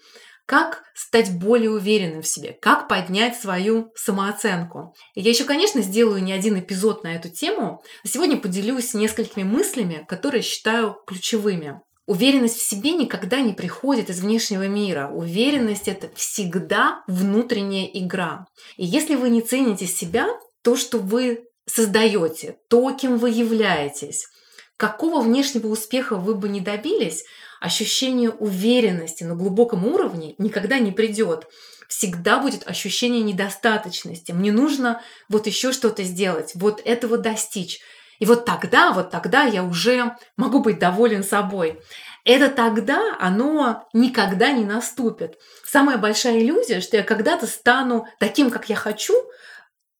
как 0.46 0.84
стать 0.94 1.38
более 1.38 1.70
уверенным 1.70 2.22
в 2.22 2.26
себе, 2.26 2.56
как 2.60 2.88
поднять 2.88 3.36
свою 3.36 3.92
самооценку. 3.96 4.94
Я 5.14 5.30
еще, 5.30 5.44
конечно, 5.44 5.82
сделаю 5.82 6.22
не 6.22 6.32
один 6.32 6.58
эпизод 6.58 7.02
на 7.02 7.16
эту 7.16 7.28
тему, 7.28 7.82
но 8.04 8.10
сегодня 8.10 8.36
поделюсь 8.36 8.94
несколькими 8.94 9.42
мыслями, 9.42 10.04
которые 10.08 10.42
считаю 10.42 10.96
ключевыми. 11.06 11.80
Уверенность 12.06 12.58
в 12.58 12.64
себе 12.64 12.92
никогда 12.92 13.40
не 13.40 13.52
приходит 13.52 14.10
из 14.10 14.20
внешнего 14.20 14.68
мира. 14.68 15.10
Уверенность– 15.12 15.88
это 15.88 16.08
всегда 16.14 17.02
внутренняя 17.08 17.90
игра. 17.92 18.46
И 18.76 18.84
если 18.86 19.16
вы 19.16 19.28
не 19.28 19.42
цените 19.42 19.86
себя, 19.86 20.28
то, 20.62 20.76
что 20.76 20.98
вы 20.98 21.44
создаете, 21.66 22.58
то, 22.70 22.92
кем 22.92 23.18
вы 23.18 23.30
являетесь, 23.30 24.28
какого 24.76 25.20
внешнего 25.20 25.68
успеха 25.68 26.16
вы 26.16 26.34
бы 26.34 26.48
не 26.48 26.60
добились, 26.60 27.24
ощущение 27.60 28.30
уверенности 28.30 29.24
на 29.24 29.34
глубоком 29.34 29.86
уровне 29.86 30.34
никогда 30.38 30.78
не 30.78 30.92
придет. 30.92 31.48
Всегда 31.88 32.38
будет 32.38 32.68
ощущение 32.68 33.22
недостаточности. 33.22 34.32
Мне 34.32 34.52
нужно 34.52 35.02
вот 35.28 35.46
еще 35.46 35.72
что-то 35.72 36.02
сделать, 36.02 36.52
вот 36.54 36.82
этого 36.84 37.16
достичь. 37.16 37.80
И 38.18 38.26
вот 38.26 38.44
тогда, 38.44 38.92
вот 38.92 39.10
тогда 39.10 39.44
я 39.44 39.62
уже 39.62 40.16
могу 40.36 40.60
быть 40.60 40.78
доволен 40.78 41.22
собой. 41.22 41.80
Это 42.24 42.48
тогда 42.48 43.16
оно 43.20 43.88
никогда 43.92 44.50
не 44.50 44.64
наступит. 44.64 45.38
Самая 45.64 45.96
большая 45.96 46.40
иллюзия, 46.40 46.80
что 46.80 46.96
я 46.96 47.02
когда-то 47.02 47.46
стану 47.46 48.08
таким, 48.18 48.50
как 48.50 48.68
я 48.68 48.74
хочу, 48.74 49.14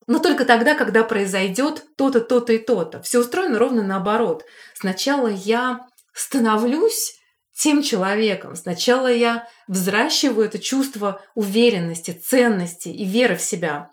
но 0.07 0.19
только 0.19 0.45
тогда, 0.45 0.75
когда 0.75 1.03
произойдет 1.03 1.85
то-то, 1.97 2.21
то-то 2.21 2.53
и 2.53 2.59
то-то. 2.59 3.03
Все 3.03 3.21
устроено 3.21 3.59
ровно 3.59 3.83
наоборот. 3.83 4.45
Сначала 4.75 5.29
я 5.29 5.87
становлюсь 6.13 7.17
тем 7.57 7.83
человеком. 7.83 8.55
Сначала 8.55 9.13
я 9.13 9.49
взращиваю 9.67 10.47
это 10.47 10.59
чувство 10.59 11.23
уверенности, 11.35 12.13
ценности 12.13 12.89
и 12.89 13.05
веры 13.05 13.37
в 13.37 13.43
себя. 13.43 13.91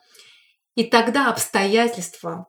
И 0.76 0.84
тогда 0.84 1.30
обстоятельства, 1.30 2.48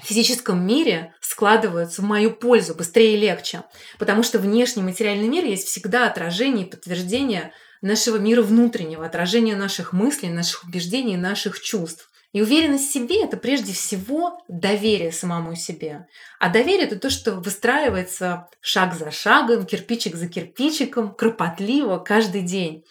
в 0.00 0.06
физическом 0.06 0.66
мире 0.66 1.14
складываются 1.20 2.02
в 2.02 2.04
мою 2.04 2.32
пользу 2.32 2.74
быстрее 2.74 3.14
и 3.14 3.20
легче, 3.20 3.62
потому 3.98 4.22
что 4.22 4.38
внешний 4.38 4.82
материальный 4.82 5.28
мир 5.28 5.44
есть 5.44 5.68
всегда 5.68 6.06
отражение 6.06 6.66
и 6.66 6.70
подтверждение 6.70 7.52
нашего 7.80 8.16
мира 8.16 8.42
внутреннего, 8.42 9.06
отражение 9.06 9.56
наших 9.56 9.92
мыслей, 9.92 10.30
наших 10.30 10.64
убеждений, 10.64 11.16
наших 11.16 11.60
чувств. 11.60 12.10
И 12.34 12.42
уверенность 12.42 12.90
в 12.90 12.92
себе– 12.92 13.22
это 13.24 13.38
прежде 13.38 13.72
всего 13.72 14.38
доверие 14.48 15.12
самому 15.12 15.54
себе. 15.56 16.06
А 16.38 16.50
доверие– 16.50 16.86
это 16.86 16.98
то, 16.98 17.08
что 17.08 17.36
выстраивается 17.36 18.48
шаг 18.60 18.92
за 18.92 19.10
шагом, 19.10 19.64
кирпичик 19.64 20.16
за 20.16 20.28
кирпичиком, 20.28 21.14
кропотливо, 21.14 21.96
каждый 21.96 22.42
день. 22.42 22.84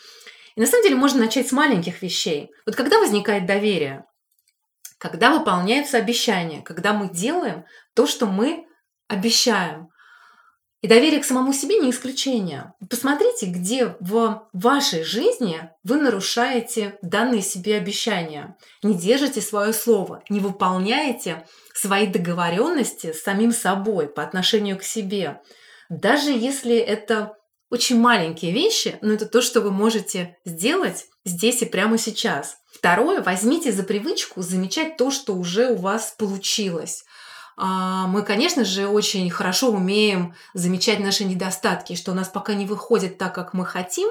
И 0.55 0.61
на 0.61 0.65
самом 0.65 0.83
деле 0.83 0.95
можно 0.95 1.19
начать 1.19 1.47
с 1.47 1.51
маленьких 1.51 2.01
вещей. 2.01 2.49
Вот 2.65 2.75
когда 2.75 2.97
возникает 2.97 3.45
доверие? 3.45 4.05
когда 5.03 5.37
выполняются 5.37 5.97
обещания, 5.97 6.61
когда 6.61 6.93
мы 6.93 7.09
делаем 7.09 7.65
то, 7.93 8.07
что 8.07 8.25
мы 8.25 8.65
обещаем. 9.09 9.89
И 10.83 10.87
доверие 10.87 11.21
к 11.21 11.25
самому 11.25 11.53
себе 11.53 11.77
не 11.77 11.91
исключение. 11.91 12.73
Посмотрите, 12.89 13.45
где 13.45 13.95
в 14.01 14.43
вашей 14.51 15.05
жизни 15.05 15.69
вы 15.85 15.95
нарушаете 15.95 16.99
данные 17.01 17.41
себе 17.41 17.77
обещания, 17.77 18.57
не 18.83 18.93
держите 18.93 19.39
свое 19.39 19.71
слово, 19.71 20.23
не 20.27 20.41
выполняете 20.41 21.47
свои 21.73 22.05
договоренности 22.05 23.13
с 23.13 23.23
самим 23.23 23.53
собой 23.53 24.09
по 24.09 24.23
отношению 24.23 24.77
к 24.77 24.83
себе. 24.83 25.41
Даже 25.89 26.31
если 26.31 26.75
это 26.75 27.37
очень 27.69 27.97
маленькие 27.97 28.51
вещи, 28.51 28.97
но 29.01 29.13
это 29.13 29.25
то, 29.25 29.41
что 29.41 29.61
вы 29.61 29.71
можете 29.71 30.37
сделать 30.43 31.05
здесь 31.23 31.61
и 31.61 31.65
прямо 31.65 31.97
сейчас. 31.97 32.57
Второе, 32.73 33.21
возьмите 33.21 33.71
за 33.71 33.83
привычку 33.83 34.41
замечать 34.41 34.97
то, 34.97 35.11
что 35.11 35.33
уже 35.33 35.69
у 35.69 35.77
вас 35.77 36.13
получилось. 36.17 37.05
А, 37.55 38.07
мы, 38.07 38.23
конечно 38.23 38.65
же, 38.65 38.87
очень 38.87 39.29
хорошо 39.29 39.71
умеем 39.71 40.33
замечать 40.53 40.99
наши 40.99 41.23
недостатки, 41.23 41.95
что 41.95 42.11
у 42.11 42.15
нас 42.15 42.27
пока 42.27 42.53
не 42.53 42.65
выходит 42.65 43.17
так, 43.17 43.33
как 43.35 43.53
мы 43.53 43.65
хотим. 43.65 44.09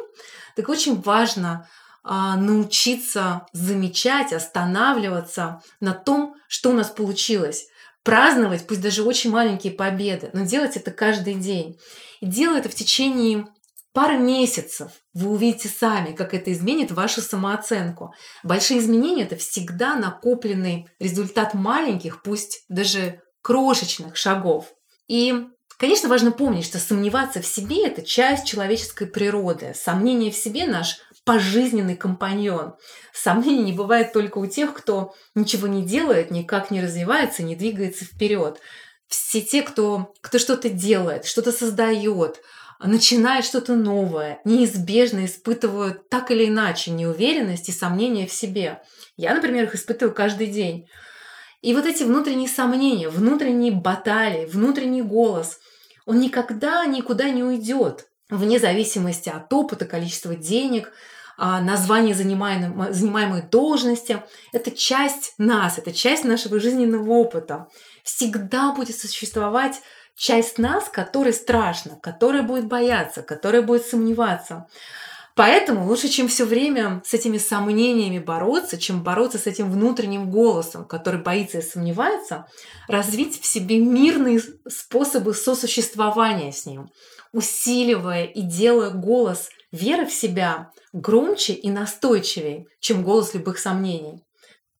Так 0.56 0.68
очень 0.68 1.00
важно 1.00 1.68
а, 2.04 2.36
научиться 2.36 3.46
замечать, 3.52 4.32
останавливаться 4.32 5.62
на 5.80 5.92
том, 5.92 6.34
что 6.48 6.70
у 6.70 6.72
нас 6.72 6.88
получилось. 6.88 7.66
Праздновать, 8.02 8.66
пусть 8.66 8.80
даже 8.80 9.04
очень 9.04 9.30
маленькие 9.30 9.72
победы, 9.72 10.30
но 10.32 10.44
делать 10.44 10.76
это 10.76 10.90
каждый 10.90 11.34
день. 11.34 11.78
И 12.20 12.26
делать 12.26 12.60
это 12.60 12.68
в 12.68 12.74
течение 12.74 13.46
пары 13.92 14.18
месяцев 14.18 14.90
вы 15.14 15.30
увидите 15.30 15.68
сами, 15.68 16.12
как 16.12 16.34
это 16.34 16.52
изменит 16.52 16.90
вашу 16.90 17.20
самооценку. 17.20 18.12
Большие 18.42 18.80
изменения– 18.80 19.22
это 19.24 19.36
всегда 19.36 19.94
накопленный 19.94 20.88
результат 20.98 21.54
маленьких, 21.54 22.22
пусть 22.22 22.64
даже 22.68 23.20
крошечных 23.42 24.16
шагов. 24.16 24.72
И, 25.08 25.46
конечно, 25.78 26.08
важно 26.08 26.32
помнить, 26.32 26.64
что 26.64 26.78
сомневаться 26.78 27.40
в 27.40 27.46
себе– 27.46 27.86
это 27.86 28.02
часть 28.02 28.46
человеческой 28.46 29.06
природы. 29.06 29.74
Сомнение 29.74 30.30
в 30.30 30.36
себе– 30.36 30.66
наш 30.66 30.98
пожизненный 31.24 31.96
компаньон. 31.96 32.74
Сомнений 33.12 33.64
не 33.64 33.72
бывает 33.72 34.12
только 34.12 34.38
у 34.38 34.46
тех, 34.46 34.72
кто 34.74 35.14
ничего 35.34 35.66
не 35.66 35.84
делает, 35.84 36.30
никак 36.30 36.70
не 36.70 36.80
развивается, 36.80 37.42
не 37.42 37.54
двигается 37.54 38.04
вперед. 38.04 38.58
Все 39.06 39.40
те, 39.40 39.62
кто, 39.62 40.14
кто 40.20 40.38
что-то 40.38 40.68
делает, 40.70 41.26
что-то 41.26 41.52
создает– 41.52 42.40
начинают 42.84 43.46
что-то 43.46 43.74
новое, 43.76 44.40
неизбежно 44.44 45.24
испытывают 45.24 46.08
так 46.08 46.30
или 46.30 46.48
иначе 46.48 46.90
неуверенность 46.90 47.68
и 47.68 47.72
сомнения 47.72 48.26
в 48.26 48.32
себе. 48.32 48.82
Я, 49.16 49.34
например, 49.34 49.64
их 49.64 49.74
испытываю 49.74 50.14
каждый 50.14 50.48
день. 50.48 50.86
И 51.62 51.74
вот 51.74 51.86
эти 51.86 52.02
внутренние 52.02 52.48
сомнения, 52.48 53.08
внутренние 53.08 53.72
баталии, 53.72 54.46
внутренний 54.46 55.02
голос, 55.02 55.58
он 56.04 56.20
никогда 56.20 56.84
никуда 56.84 57.30
не 57.30 57.44
уйдет, 57.44 58.08
вне 58.28 58.58
зависимости 58.58 59.28
от 59.28 59.52
опыта, 59.52 59.86
количества 59.86 60.34
денег, 60.34 60.92
а, 61.38 61.60
названия 61.60 62.14
занимаемой, 62.14 62.92
занимаемой 62.92 63.42
должности. 63.42 64.22
Это 64.52 64.70
часть 64.70 65.34
нас, 65.38 65.78
это 65.78 65.92
часть 65.92 66.24
нашего 66.24 66.60
жизненного 66.60 67.10
опыта. 67.10 67.68
Всегда 68.02 68.72
будет 68.72 68.98
существовать 68.98 69.80
часть 70.16 70.58
нас, 70.58 70.88
которой 70.88 71.32
страшно, 71.32 71.96
которая 72.02 72.42
будет 72.42 72.66
бояться, 72.66 73.22
которая 73.22 73.62
будет 73.62 73.86
сомневаться. 73.86 74.66
Поэтому 75.34 75.86
лучше, 75.86 76.08
чем 76.08 76.28
все 76.28 76.44
время 76.44 77.02
с 77.06 77.14
этими 77.14 77.38
сомнениями 77.38 78.18
бороться, 78.18 78.76
чем 78.78 79.02
бороться 79.02 79.38
с 79.38 79.46
этим 79.46 79.70
внутренним 79.70 80.30
голосом, 80.30 80.84
который 80.84 81.22
боится 81.22 81.58
и 81.58 81.62
сомневается, 81.62 82.46
развить 82.86 83.40
в 83.40 83.46
себе 83.46 83.78
мирные 83.78 84.42
способы 84.68 85.32
сосуществования 85.32 86.52
с 86.52 86.66
ним, 86.66 86.90
усиливая 87.32 88.24
и 88.24 88.42
делая 88.42 88.90
голос 88.90 89.48
веры 89.70 90.06
в 90.06 90.12
себя 90.12 90.70
громче 90.92 91.54
и 91.54 91.70
настойчивее, 91.70 92.66
чем 92.80 93.02
голос 93.02 93.32
любых 93.32 93.58
сомнений. 93.58 94.22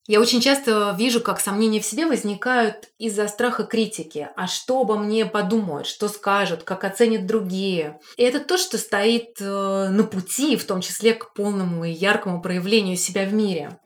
Я 0.05 0.19
очень 0.19 0.41
часто 0.41 0.93
вижу, 0.97 1.21
как 1.21 1.39
сомнения 1.39 1.79
в 1.79 1.85
себе 1.85 2.05
возникают 2.05 2.89
из-за 2.97 3.29
страха 3.29 3.63
критики. 3.63 4.27
А 4.35 4.47
что 4.47 4.81
обо 4.81 4.97
мне 4.97 5.25
подумают, 5.25 5.87
что 5.87 6.09
скажут, 6.09 6.63
как 6.63 6.83
оценят 6.83 7.25
другие. 7.25 7.99
И 8.17 8.23
это 8.23 8.41
то, 8.41 8.57
что 8.57 8.77
стоит 8.77 9.39
э, 9.39 9.87
на 9.89 10.03
пути, 10.03 10.57
в 10.57 10.65
том 10.65 10.81
числе 10.81 11.13
к 11.13 11.33
полному 11.33 11.85
и 11.85 11.91
яркому 11.91 12.41
проявлению 12.41 12.97
себя 12.97 13.25
в 13.25 13.33
мире. 13.33 13.79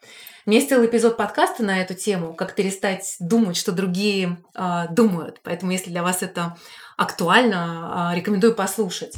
У 0.47 0.49
меня 0.49 0.61
эпизод 0.61 1.17
подкаста 1.17 1.61
на 1.61 1.81
эту 1.81 1.93
тему, 1.93 2.33
как 2.33 2.55
перестать 2.55 3.17
думать, 3.19 3.55
что 3.55 3.71
другие 3.71 4.39
э, 4.55 4.85
думают. 4.89 5.41
Поэтому, 5.43 5.71
если 5.71 5.91
для 5.91 6.01
вас 6.01 6.23
это 6.23 6.57
актуально, 6.97 8.11
э, 8.11 8.15
рекомендую 8.15 8.55
послушать. 8.55 9.17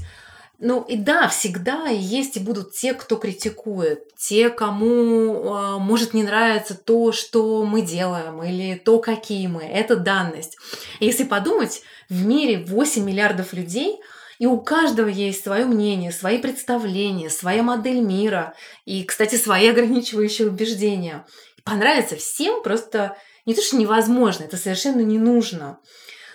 Ну 0.62 0.82
и 0.82 0.98
да, 0.98 1.30
всегда 1.30 1.88
есть 1.88 2.36
и 2.36 2.41
будут 2.41 2.74
те, 2.74 2.93
кто 2.93 3.15
критикует, 3.15 4.13
те, 4.17 4.50
кому 4.50 5.34
э, 5.34 5.78
может 5.80 6.13
не 6.13 6.24
нравиться 6.24 6.76
то, 6.76 7.13
что 7.13 7.63
мы 7.63 7.82
делаем, 7.82 8.43
или 8.43 8.76
то, 8.76 9.00
какие 9.00 9.48
мы. 9.48 9.63
Это 9.63 9.95
данность. 9.95 10.58
если 11.00 11.24
подумать, 11.24 11.82
в 12.10 12.26
мире 12.26 12.65
8 12.67 13.06
миллиардов 13.06 13.54
людей, 13.54 14.02
и 14.38 14.48
у 14.48 14.60
каждого 14.60 15.08
есть 15.08 15.43
свое 15.43 15.63
мнение, 15.65 16.12
свои 16.12 16.39
представления, 16.39 17.30
своя 17.30 17.63
модель 17.63 18.02
мира 18.02 18.54
и, 18.84 19.06
кстати, 19.06 19.36
свои 19.36 19.69
ограничивающие 19.69 20.50
убеждения. 20.50 21.26
Понравится 21.63 22.17
всем 22.17 22.63
просто 22.63 23.15
не 23.45 23.54
то, 23.54 23.62
что 23.62 23.78
невозможно, 23.78 24.43
это 24.43 24.58
совершенно 24.58 25.02
не 25.02 25.19
нужно. 25.19 25.80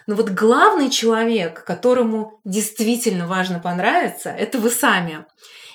Но 0.06 0.14
вот 0.14 0.30
главный 0.30 0.90
человек, 0.90 1.64
которому 1.64 2.40
действительно 2.44 3.26
важно 3.26 3.58
понравиться, 3.58 4.30
это 4.30 4.58
вы 4.58 4.70
сами. 4.70 5.24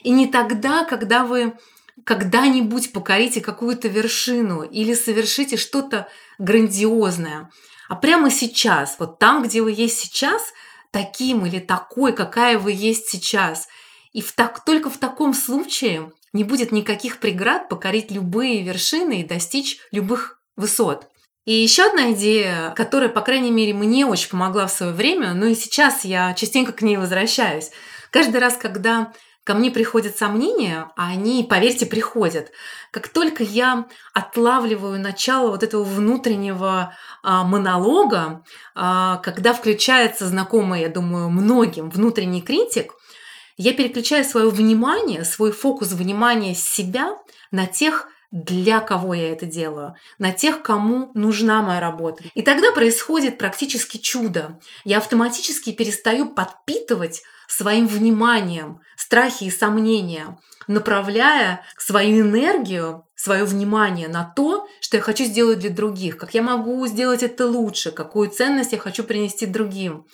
И 0.04 0.12
не 0.12 0.28
тогда, 0.28 0.86
когда 0.86 1.24
вы 1.24 1.58
когда-нибудь 2.06 2.94
покорите 2.94 3.42
какую-то 3.42 3.88
вершину 3.88 4.62
или 4.62 4.94
совершите 4.94 5.58
что-то 5.58 6.08
грандиозное, 6.38 7.50
а 7.90 7.96
прямо 7.96 8.30
сейчас, 8.30 8.96
вот 9.00 9.20
там, 9.20 9.44
где 9.44 9.62
вы 9.62 9.72
есть 9.72 10.00
сейчас, 10.00 10.54
таким 10.92 11.46
или 11.46 11.60
такой, 11.60 12.14
какая 12.14 12.58
вы 12.58 12.72
есть 12.72 13.10
сейчас. 13.10 13.68
И 14.12 14.22
в 14.22 14.32
так, 14.34 14.64
только 14.64 14.90
в 14.90 14.98
таком 14.98 15.34
случае 15.34 16.12
не 16.34 16.44
будет 16.44 16.72
никаких 16.72 17.20
преград 17.20 17.68
покорить 17.68 18.12
любые 18.12 18.64
вершины 18.64 19.22
и 19.22 19.28
достичь 19.28 19.80
любых 19.92 20.40
высот. 20.56 21.10
И 21.50 21.54
еще 21.64 21.88
одна 21.88 22.12
идея, 22.12 22.76
которая, 22.76 23.10
по 23.10 23.22
крайней 23.22 23.50
мере, 23.50 23.74
мне 23.74 24.06
очень 24.06 24.30
помогла 24.30 24.68
в 24.68 24.72
свое 24.72 24.94
время, 24.94 25.34
но 25.34 25.48
и 25.48 25.56
сейчас 25.56 26.06
я 26.06 26.36
частенько 26.36 26.74
к 26.74 26.84
ней 26.84 26.96
возвращаюсь. 26.96 27.72
Каждый 28.12 28.40
раз, 28.40 28.56
когда 28.56 29.14
ко 29.44 29.56
мне 29.56 29.72
приходят 29.72 30.16
сомнения, 30.16 30.92
а 30.96 31.08
они, 31.08 31.44
поверьте, 31.44 31.88
приходят. 31.88 32.52
Как 32.92 33.08
только 33.08 33.42
я 33.42 33.88
отлавливаю 34.14 35.00
начало 35.00 35.50
вот 35.50 35.64
этого 35.64 35.84
внутреннего 35.84 36.96
а, 37.24 37.44
монолога, 37.44 38.44
а, 38.76 39.18
когда 39.18 39.54
включается 39.54 40.28
знакомый, 40.28 40.82
я 40.82 40.90
думаю, 40.90 41.32
многим 41.32 41.90
внутренний 41.90 42.44
критик, 42.44 42.94
я 43.58 43.74
переключаю 43.74 44.24
свое 44.24 44.52
внимание, 44.52 45.26
свой 45.26 45.52
фокус 45.52 45.94
внимания 45.94 46.54
с 46.54 46.64
себя 46.64 47.18
на 47.50 47.66
тех 47.66 48.08
для 48.32 48.80
кого 48.80 49.14
я 49.14 49.32
это 49.32 49.46
делаю, 49.46 49.96
на 50.20 50.32
тех, 50.32 50.62
кому 50.62 51.12
нужна 51.16 51.62
моя 51.62 51.80
работа. 51.80 52.24
И 52.36 52.42
тогда 52.42 52.72
происходит 52.72 53.38
практически 53.38 53.98
чудо. 53.98 54.60
Я 54.84 54.98
автоматически 54.98 55.72
перестаю 55.72 56.30
подпитывать 56.30 57.24
своим 57.48 57.88
вниманием 57.88 58.82
страхи 58.96 59.46
и 59.46 59.52
сомнения, 59.52 60.38
направляя 60.68 61.66
свою 61.78 62.22
энергию, 62.22 63.08
свое 63.16 63.44
внимание 63.44 64.08
на 64.08 64.24
то, 64.36 64.68
что 64.80 64.98
я 64.98 65.04
хочу 65.04 65.24
сделать 65.26 65.60
для 65.60 65.72
других, 65.72 66.18
как 66.18 66.36
я 66.36 66.44
могу 66.44 66.86
сделать 66.86 67.24
это 67.24 67.48
лучше, 67.48 67.92
какую 67.92 68.30
ценность 68.30 68.72
я 68.72 68.78
хочу 68.78 69.04
принести 69.04 69.48
другим. 69.48 70.06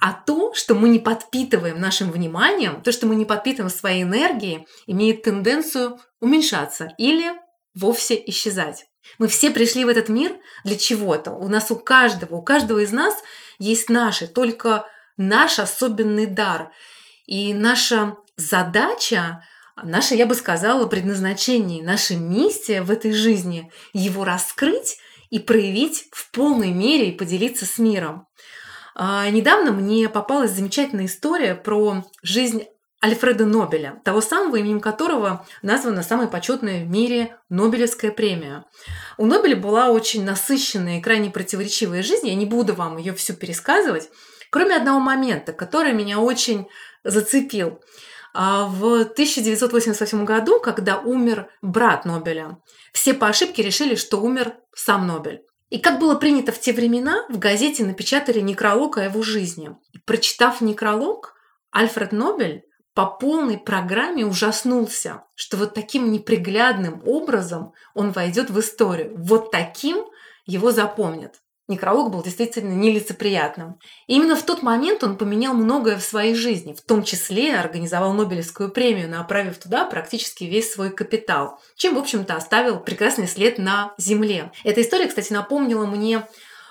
А 0.00 0.14
то, 0.14 0.54
что 0.54 0.74
мы 0.74 0.88
не 0.88 0.98
подпитываем 0.98 1.78
нашим 1.78 2.10
вниманием, 2.10 2.80
то, 2.80 2.90
что 2.90 3.06
мы 3.06 3.14
не 3.16 3.26
подпитываем 3.26 3.70
своей 3.70 4.02
энергией, 4.02 4.66
имеет 4.86 5.22
тенденцию 5.22 6.00
уменьшаться 6.20 6.94
или 6.96 7.34
вовсе 7.80 8.22
исчезать. 8.26 8.86
Мы 9.18 9.28
все 9.28 9.50
пришли 9.50 9.84
в 9.84 9.88
этот 9.88 10.08
мир 10.08 10.36
для 10.64 10.76
чего-то. 10.76 11.32
У 11.32 11.48
нас 11.48 11.70
у 11.70 11.76
каждого, 11.76 12.36
у 12.36 12.42
каждого 12.42 12.80
из 12.80 12.92
нас 12.92 13.14
есть 13.58 13.88
наши, 13.88 14.26
только 14.26 14.86
наш 15.16 15.58
особенный 15.58 16.26
дар. 16.26 16.70
И 17.26 17.54
наша 17.54 18.16
задача, 18.36 19.42
наша, 19.82 20.14
я 20.14 20.26
бы 20.26 20.34
сказала, 20.34 20.86
предназначение, 20.86 21.82
наша 21.82 22.14
миссия 22.16 22.82
в 22.82 22.90
этой 22.90 23.12
жизни– 23.12 23.70
его 23.92 24.24
раскрыть 24.24 24.98
и 25.30 25.38
проявить 25.38 26.08
в 26.12 26.30
полной 26.30 26.72
мере 26.72 27.10
и 27.10 27.16
поделиться 27.16 27.66
с 27.66 27.78
миром. 27.78 28.26
А, 28.94 29.28
недавно 29.30 29.72
мне 29.72 30.08
попалась 30.08 30.50
замечательная 30.50 31.06
история 31.06 31.54
про 31.54 32.04
жизнь 32.22 32.64
Альфреда 33.02 33.46
Нобеля, 33.46 34.00
того 34.04 34.20
самого, 34.20 34.56
именем 34.56 34.80
которого 34.80 35.46
названа 35.62 36.02
самая 36.02 36.28
почетная 36.28 36.84
в 36.84 36.88
мире 36.88 37.36
Нобелевская 37.48 38.10
премия. 38.10 38.66
У 39.16 39.24
Нобеля 39.24 39.56
была 39.56 39.88
очень 39.88 40.24
насыщенная 40.24 40.98
и 40.98 41.00
крайне 41.00 41.30
противоречивая 41.30 42.02
жизнь, 42.02 42.28
я 42.28 42.34
не 42.34 42.44
буду 42.44 42.74
вам 42.74 42.98
ее 42.98 43.14
всю 43.14 43.32
пересказывать, 43.32 44.10
кроме 44.50 44.76
одного 44.76 45.00
момента, 45.00 45.54
который 45.54 45.94
меня 45.94 46.20
очень 46.20 46.68
зацепил. 47.02 47.80
А, 48.34 48.66
в 48.66 49.00
1988 49.00 50.24
году, 50.24 50.60
когда 50.60 50.98
умер 50.98 51.48
брат 51.62 52.04
Нобеля, 52.04 52.58
все 52.92 53.14
по 53.14 53.28
ошибке 53.28 53.62
решили, 53.62 53.94
что 53.94 54.20
умер 54.20 54.54
сам 54.74 55.06
Нобель. 55.06 55.42
И 55.70 55.78
как 55.78 56.00
было 56.00 56.16
принято 56.16 56.52
в 56.52 56.60
те 56.60 56.72
времена, 56.72 57.24
в 57.28 57.38
газете 57.38 57.84
напечатали 57.84 58.40
некролог 58.40 58.98
о 58.98 59.04
его 59.04 59.22
жизни. 59.22 59.74
Прочитав 60.04 60.60
некролог, 60.60 61.34
Альфред 61.70 62.12
Нобель 62.12 62.64
по 62.94 63.06
полной 63.06 63.58
программе 63.58 64.26
ужаснулся, 64.26 65.24
что 65.34 65.56
вот 65.56 65.74
таким 65.74 66.10
неприглядным 66.10 67.02
образом 67.06 67.72
он 67.94 68.10
войдет 68.10 68.50
в 68.50 68.58
историю. 68.58 69.14
Вот 69.16 69.50
таким 69.50 70.04
его 70.44 70.72
запомнят. 70.72 71.36
Некролог 71.68 72.10
был 72.10 72.20
действительно 72.20 72.72
нелицеприятным. 72.72 73.78
И 74.08 74.16
именно 74.16 74.34
в 74.34 74.42
тот 74.42 74.64
момент 74.64 75.04
он 75.04 75.16
поменял 75.16 75.54
многое 75.54 75.98
в 75.98 76.02
своей 76.02 76.34
жизни, 76.34 76.74
в 76.74 76.82
том 76.82 77.04
числе 77.04 77.56
организовал 77.56 78.12
Нобелевскую 78.12 78.72
премию, 78.72 79.08
направив 79.08 79.58
туда 79.58 79.84
практически 79.84 80.42
весь 80.42 80.72
свой 80.72 80.90
капитал, 80.90 81.60
чем, 81.76 81.94
в 81.94 81.98
общем-то, 81.98 82.34
оставил 82.34 82.80
прекрасный 82.80 83.28
след 83.28 83.58
на 83.58 83.94
Земле. 83.98 84.50
Эта 84.64 84.82
история, 84.82 85.06
кстати, 85.06 85.32
напомнила 85.32 85.86
мне 85.86 86.26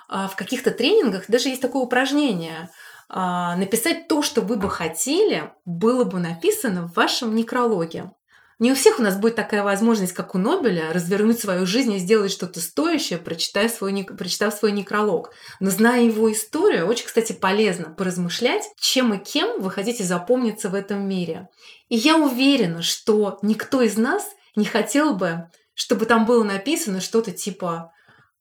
а, 0.10 0.27
в 0.27 0.36
каких-то 0.36 0.71
тренингах, 0.71 1.25
даже 1.29 1.47
есть 1.47 1.62
такое 1.62 1.82
упражнение– 1.82 2.69
написать 3.10 4.08
то, 4.08 4.22
что 4.22 4.41
вы 4.41 4.56
бы 4.56 4.69
хотели, 4.69 5.52
было 5.65 6.04
бы 6.04 6.19
написано 6.19 6.88
в 6.88 6.93
вашем 6.93 7.36
некрологе. 7.36 8.12
Не 8.60 8.74
у 8.74 8.76
всех 8.76 9.00
у 9.00 9.02
нас 9.02 9.15
будет 9.15 9.36
такая 9.36 9.63
возможность, 9.63 10.12
как 10.12 10.36
у 10.36 10.38
Нобеля, 10.38 10.91
развернуть 10.91 11.39
свою 11.39 11.65
жизнь 11.65 11.93
и 11.93 11.98
сделать 11.98 12.30
что-то 12.30 12.60
стоящее, 12.60 13.17
прочитав 13.17 13.72
свой, 13.72 14.04
прочитав 14.04 14.54
свой 14.54 14.74
некролог. 14.74 15.32
Но 15.62 15.69
зная 15.69 16.04
его 16.04 16.30
историю, 16.30 16.86
очень, 16.86 17.06
кстати, 17.06 17.32
полезно 17.32 17.89
поразмышлять, 17.89 18.63
чем 18.78 19.13
и 19.13 19.17
кем 19.17 19.62
вы 19.62 19.72
хотите 19.72 20.04
запомниться 20.04 20.67
в 20.67 20.76
этом 20.76 21.08
мире. 21.08 21.48
И 21.88 21.95
я 21.95 22.17
уверена, 22.17 22.82
что 22.82 23.39
никто 23.41 23.82
из 23.82 23.95
нас 23.95 24.30
не 24.58 24.65
хотел 24.65 25.15
бы, 25.15 25.50
чтобы 25.74 26.06
там 26.06 26.26
было 26.26 26.43
написано 26.43 27.00
что-то 27.00 27.32
типа 27.32 27.93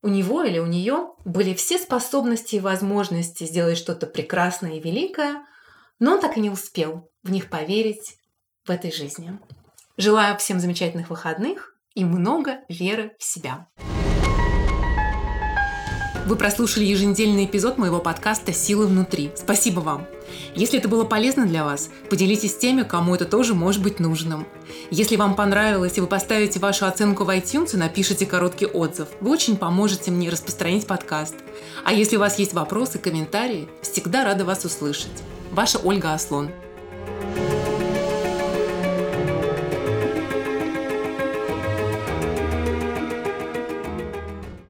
у 0.03 0.09
него 0.09 0.45
или 0.45 0.59
у 0.59 0.67
нее 0.67 1.11
были 1.25 1.55
все 1.55 1.79
способности 1.79 2.57
и 2.57 2.61
возможности 2.61 3.45
сделать 3.45 3.79
что-то 3.79 4.07
прекрасное 4.07 4.75
и 4.77 4.81
великое, 4.81 5.45
но 5.99 6.15
он 6.15 6.21
так 6.21 6.37
и 6.37 6.41
не 6.41 6.51
успел 6.51 7.11
в 7.23 7.31
них 7.31 7.51
поверить 7.51 8.17
в 8.65 8.71
этой 8.71 8.93
жизни. 8.93 9.39
Желаю 9.97 10.37
всем 10.39 10.61
замечательных 10.61 11.11
выходных 11.11 11.75
и 11.95 12.05
много 12.05 12.61
веры 12.69 13.17
в 13.19 13.25
себя. 13.25 13.67
Вы 16.27 16.37
прослушали 16.37 16.85
еженедельный 16.85 17.47
эпизод 17.47 17.79
моего 17.79 18.01
подкаста 18.01 18.53
«Силы 18.53 18.87
внутри». 18.87 19.33
Спасибо 19.35 19.81
вам! 19.81 20.07
Если 20.55 20.79
это 20.79 20.89
было 20.89 21.05
полезно 21.05 21.47
для 21.47 21.65
вас, 21.65 21.91
поделитесь 22.11 22.53
с 22.53 22.59
теми, 22.59 22.83
кому 22.83 23.15
это 23.15 23.25
тоже 23.25 23.55
может 23.55 23.83
быть 23.83 24.01
нужным. 24.01 24.47
Если 24.91 25.17
вам 25.17 25.35
понравилось 25.35 25.97
и 25.97 26.01
вы 26.01 26.07
поставите 26.07 26.59
вашу 26.59 26.87
оценку 26.87 27.25
в 27.25 27.31
iTunes 27.31 27.75
и 27.75 27.77
напишите 27.77 28.27
короткий 28.27 28.67
отзыв, 28.67 29.09
вы 29.21 29.31
очень 29.31 29.57
поможете 29.57 30.11
мне 30.11 30.31
распространить 30.31 30.87
подкаст. 30.87 31.35
А 31.85 31.93
если 31.93 32.17
у 32.17 32.21
вас 32.21 32.39
есть 32.39 32.55
вопросы, 32.55 32.99
комментарии, 32.99 33.69
всегда 33.83 34.25
рада 34.25 34.45
вас 34.45 34.65
услышать. 34.65 35.09
Ваша 35.53 35.79
Ольга 35.79 36.15
Аслон. 36.15 36.51